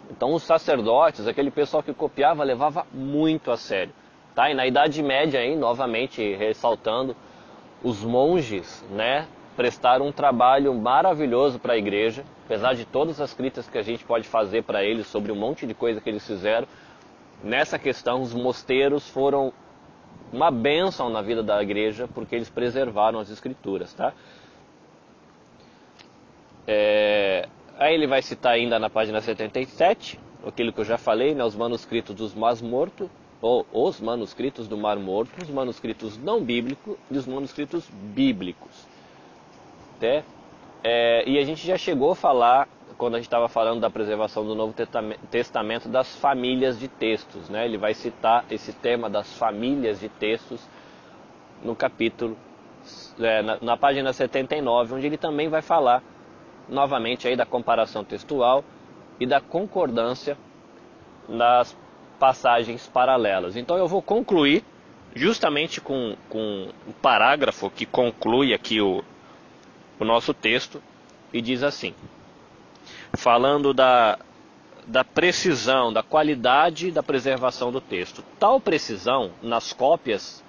Então 0.10 0.34
os 0.34 0.44
sacerdotes, 0.44 1.28
aquele 1.28 1.52
pessoal 1.52 1.84
que 1.84 1.94
copiava, 1.94 2.44
levava 2.44 2.86
muito 2.94 3.52
a 3.52 3.58
sério. 3.58 3.94
Tá? 4.34 4.50
E 4.50 4.54
na 4.54 4.66
Idade 4.66 5.02
Média, 5.02 5.40
aí, 5.40 5.56
novamente 5.56 6.36
ressaltando, 6.36 7.16
os 7.84 8.04
monges 8.04 8.84
né, 8.90 9.28
prestaram 9.56 10.08
um 10.08 10.12
trabalho 10.12 10.74
maravilhoso 10.74 11.60
para 11.60 11.74
a 11.74 11.78
igreja, 11.78 12.24
apesar 12.46 12.74
de 12.74 12.86
todas 12.86 13.20
as 13.20 13.34
críticas 13.34 13.68
que 13.68 13.78
a 13.78 13.82
gente 13.82 14.06
pode 14.06 14.28
fazer 14.28 14.64
para 14.64 14.84
eles 14.84 15.08
sobre 15.08 15.32
um 15.32 15.36
monte 15.36 15.66
de 15.66 15.74
coisa 15.74 16.00
que 16.00 16.10
eles 16.10 16.26
fizeram. 16.26 16.68
Nessa 17.44 17.78
questão, 17.78 18.22
os 18.22 18.34
mosteiros 18.34 19.10
foram 19.10 19.52
uma 20.32 20.52
bênção 20.52 21.10
na 21.10 21.22
vida 21.22 21.42
da 21.42 21.62
igreja 21.62 22.08
porque 22.14 22.36
eles 22.36 22.50
preservaram 22.50 23.20
as 23.20 23.30
escrituras. 23.30 23.94
Tá? 23.94 24.14
É, 26.68 27.48
Aí 27.80 27.94
ele 27.94 28.08
vai 28.08 28.24
citar 28.24 28.54
ainda 28.54 28.80
na 28.80 28.90
página 28.90 29.22
77, 29.22 30.20
aquilo 30.46 30.74
que 30.74 30.80
eu 30.80 30.86
já 30.86 30.98
falei, 30.98 31.36
né, 31.36 31.44
os 31.44 31.56
manuscritos 31.56 32.16
dos 32.16 32.34
Mar 32.34 32.56
Morto, 32.64 33.10
ou 33.40 33.68
os 33.72 34.02
manuscritos 34.02 34.68
do 34.68 34.76
Mar 34.76 34.98
Morto, 34.98 35.44
os 35.44 35.50
manuscritos 35.50 36.18
não 36.18 36.44
bíblicos 36.44 36.98
e 37.12 37.18
os 37.18 37.28
manuscritos 37.28 37.88
bíblicos. 37.92 38.88
Né? 40.02 40.24
É, 40.84 41.24
e 41.30 41.38
a 41.38 41.44
gente 41.44 41.66
já 41.68 41.78
chegou 41.78 42.12
a 42.12 42.16
falar, 42.16 42.68
quando 42.98 43.14
a 43.14 43.18
gente 43.18 43.28
estava 43.28 43.48
falando 43.48 43.80
da 43.80 43.92
preservação 43.92 44.44
do 44.44 44.56
Novo 44.56 44.74
Testamento, 45.30 45.88
das 45.88 46.16
famílias 46.16 46.80
de 46.80 46.88
textos. 46.88 47.48
Né? 47.48 47.66
Ele 47.66 47.78
vai 47.78 47.94
citar 47.94 48.44
esse 48.50 48.74
tema 48.74 49.08
das 49.08 49.32
famílias 49.38 50.00
de 50.00 50.10
textos 50.10 50.68
no 51.64 51.76
capítulo, 51.76 52.36
é, 53.20 53.44
na, 53.44 53.60
na 53.62 53.78
página 53.78 54.12
79, 54.12 54.96
onde 54.96 55.06
ele 55.06 55.18
também 55.18 55.48
vai 55.48 55.62
falar 55.62 56.02
novamente 56.70 57.28
aí 57.28 57.36
da 57.36 57.46
comparação 57.46 58.04
textual 58.04 58.64
e 59.20 59.26
da 59.26 59.42
concordância 59.42 60.38
nas 61.28 61.76
passagens 62.20 62.88
paralelas. 62.88 63.56
Então 63.56 63.78
eu 63.78 63.88
vou 63.88 64.02
concluir 64.02 64.64
justamente 65.16 65.82
com, 65.82 66.16
com 66.30 66.70
o 66.88 66.94
parágrafo 66.94 67.70
que 67.70 67.86
conclui 67.86 68.54
aqui 68.54 68.82
o, 68.82 69.04
o 70.00 70.06
nosso 70.06 70.34
texto 70.34 70.82
e 71.34 71.42
diz 71.42 71.64
assim: 71.64 71.94
falando 73.14 73.74
da, 73.74 74.18
da 74.86 75.04
precisão, 75.04 75.92
da 75.92 76.04
qualidade 76.04 76.92
da 76.92 77.04
preservação 77.04 77.72
do 77.72 77.82
texto. 77.82 78.24
Tal 78.40 78.60
precisão, 78.60 79.32
nas 79.42 79.74
cópias, 79.74 80.44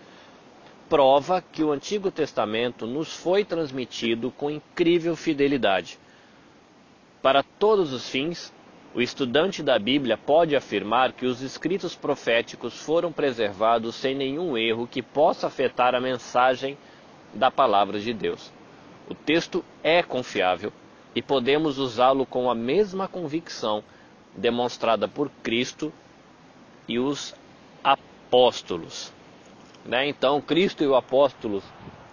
prova 0.88 1.42
que 1.42 1.62
o 1.62 1.72
Antigo 1.72 2.11
Testamento 2.11 2.87
nos 2.87 3.14
foi 3.14 3.44
transmitido 3.44 4.31
com 4.31 4.50
incrível 4.50 5.14
fidelidade. 5.16 5.98
Para 7.22 7.42
todos 7.42 7.92
os 7.92 8.09
fins, 8.09 8.52
o 8.94 9.02
estudante 9.02 9.62
da 9.62 9.78
Bíblia 9.78 10.16
pode 10.16 10.57
afirmar 10.57 11.12
que 11.12 11.26
os 11.26 11.42
escritos 11.42 11.94
proféticos 11.94 12.81
foram 12.81 13.12
preservados 13.12 13.96
sem 13.96 14.14
nenhum 14.14 14.57
erro 14.57 14.87
que 14.87 15.02
possa 15.02 15.46
afetar 15.46 15.94
a 15.94 16.00
mensagem 16.00 16.78
da 17.35 17.50
palavra 17.50 17.98
de 18.00 18.12
Deus. 18.12 18.52
O 19.09 19.14
texto 19.14 19.64
é 19.83 20.02
confiável 20.02 20.72
e 21.14 21.22
podemos 21.22 21.78
usá-lo 21.78 22.24
com 22.24 22.50
a 22.50 22.54
mesma 22.54 23.09
convicção 23.09 23.83
demonstrada 24.37 25.09
por 25.09 25.31
Cristo 25.42 25.92
e 26.87 26.98
os 26.98 27.35
apóstolos. 27.83 29.12
Né? 29.85 30.09
Então, 30.09 30.40
Cristo 30.40 30.85
e 30.85 30.87
os 30.87 30.94
apóstolos 30.94 31.64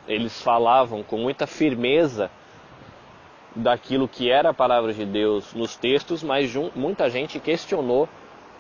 eles 0.08 0.42
falavam 0.42 1.04
com 1.04 1.18
muita 1.18 1.48
firmeza 1.48 2.30
daquilo 3.56 4.08
que 4.08 4.30
era 4.30 4.50
a 4.50 4.54
palavra 4.54 4.94
de 4.94 5.06
Deus 5.06 5.54
nos 5.54 5.76
textos, 5.76 6.22
mas 6.22 6.54
muita 6.76 7.10
gente 7.10 7.40
questionou 7.40 8.10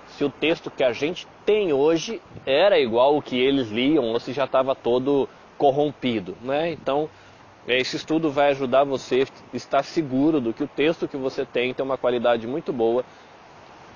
se 0.07 0.23
o 0.23 0.29
texto 0.29 0.71
que 0.71 0.83
a 0.83 0.93
gente 0.93 1.27
tem 1.45 1.73
hoje 1.73 2.21
era 2.45 2.79
igual 2.79 3.15
ao 3.15 3.21
que 3.21 3.37
eles 3.37 3.69
liam 3.69 4.05
ou 4.05 4.19
se 4.19 4.31
já 4.31 4.45
estava 4.45 4.73
todo 4.73 5.27
corrompido. 5.57 6.37
Né? 6.41 6.71
Então, 6.71 7.09
esse 7.67 7.97
estudo 7.97 8.31
vai 8.31 8.51
ajudar 8.51 8.83
você 8.83 9.23
a 9.23 9.57
estar 9.57 9.83
seguro 9.83 10.39
do 10.39 10.53
que 10.53 10.63
o 10.63 10.67
texto 10.67 11.07
que 11.07 11.17
você 11.17 11.45
tem 11.45 11.73
tem 11.73 11.85
uma 11.85 11.97
qualidade 11.97 12.47
muito 12.47 12.71
boa 12.71 13.03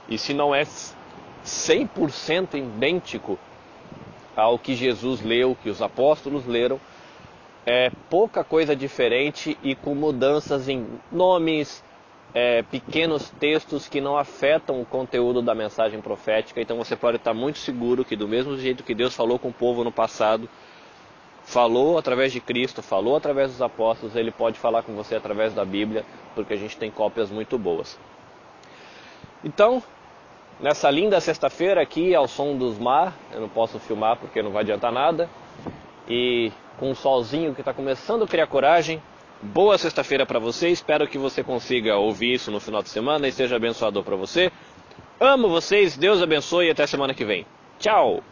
e 0.09 0.17
se 0.17 0.33
não 0.33 0.53
é 0.53 0.63
100% 1.45 2.55
idêntico 2.55 3.37
ao 4.35 4.57
que 4.57 4.75
Jesus 4.75 5.21
leu, 5.21 5.55
que 5.61 5.69
os 5.69 5.81
apóstolos 5.81 6.45
leram, 6.45 6.79
é 7.71 7.91
pouca 8.09 8.43
coisa 8.43 8.75
diferente 8.75 9.55
e 9.61 9.75
com 9.75 9.93
mudanças 9.93 10.67
em 10.67 10.87
nomes, 11.11 11.83
é, 12.33 12.63
pequenos 12.63 13.29
textos 13.39 13.87
que 13.87 14.01
não 14.01 14.17
afetam 14.17 14.81
o 14.81 14.85
conteúdo 14.85 15.39
da 15.39 15.53
mensagem 15.53 16.01
profética. 16.01 16.59
Então 16.59 16.77
você 16.77 16.95
pode 16.95 17.17
estar 17.17 17.31
muito 17.31 17.59
seguro 17.59 18.03
que, 18.03 18.15
do 18.15 18.27
mesmo 18.27 18.57
jeito 18.57 18.83
que 18.83 18.95
Deus 18.95 19.15
falou 19.15 19.37
com 19.37 19.49
o 19.49 19.53
povo 19.53 19.83
no 19.83 19.91
passado, 19.91 20.49
falou 21.43 21.99
através 21.99 22.31
de 22.31 22.39
Cristo, 22.39 22.81
falou 22.81 23.15
através 23.15 23.51
dos 23.51 23.61
apóstolos, 23.61 24.15
ele 24.15 24.31
pode 24.31 24.57
falar 24.57 24.81
com 24.81 24.95
você 24.95 25.15
através 25.15 25.53
da 25.53 25.63
Bíblia, 25.63 26.03
porque 26.33 26.53
a 26.55 26.57
gente 26.57 26.75
tem 26.75 26.89
cópias 26.89 27.29
muito 27.29 27.55
boas. 27.55 27.99
Então, 29.43 29.83
nessa 30.59 30.89
linda 30.89 31.21
sexta-feira 31.21 31.83
aqui 31.83 32.15
ao 32.15 32.27
som 32.27 32.57
dos 32.57 32.79
mar, 32.79 33.13
eu 33.31 33.41
não 33.41 33.49
posso 33.49 33.77
filmar 33.77 34.17
porque 34.17 34.41
não 34.41 34.49
vai 34.49 34.63
adiantar 34.63 34.91
nada, 34.91 35.29
e 36.07 36.51
com 36.79 36.89
um 36.89 36.95
solzinho 36.95 37.53
que 37.53 37.61
está 37.61 37.73
começando 37.73 38.23
a 38.23 38.27
criar 38.27 38.47
coragem, 38.47 39.01
boa 39.41 39.77
sexta-feira 39.77 40.25
para 40.25 40.39
você, 40.39 40.69
espero 40.69 41.07
que 41.07 41.17
você 41.17 41.43
consiga 41.43 41.97
ouvir 41.97 42.33
isso 42.33 42.49
no 42.49 42.59
final 42.59 42.81
de 42.81 42.89
semana 42.89 43.27
e 43.27 43.31
seja 43.33 43.57
abençoador 43.57 44.01
para 44.03 44.15
você. 44.15 44.49
Amo 45.19 45.49
vocês, 45.49 45.97
Deus 45.97 46.21
abençoe 46.21 46.67
e 46.67 46.71
até 46.71 46.87
semana 46.87 47.13
que 47.13 47.25
vem. 47.25 47.45
Tchau! 47.77 48.23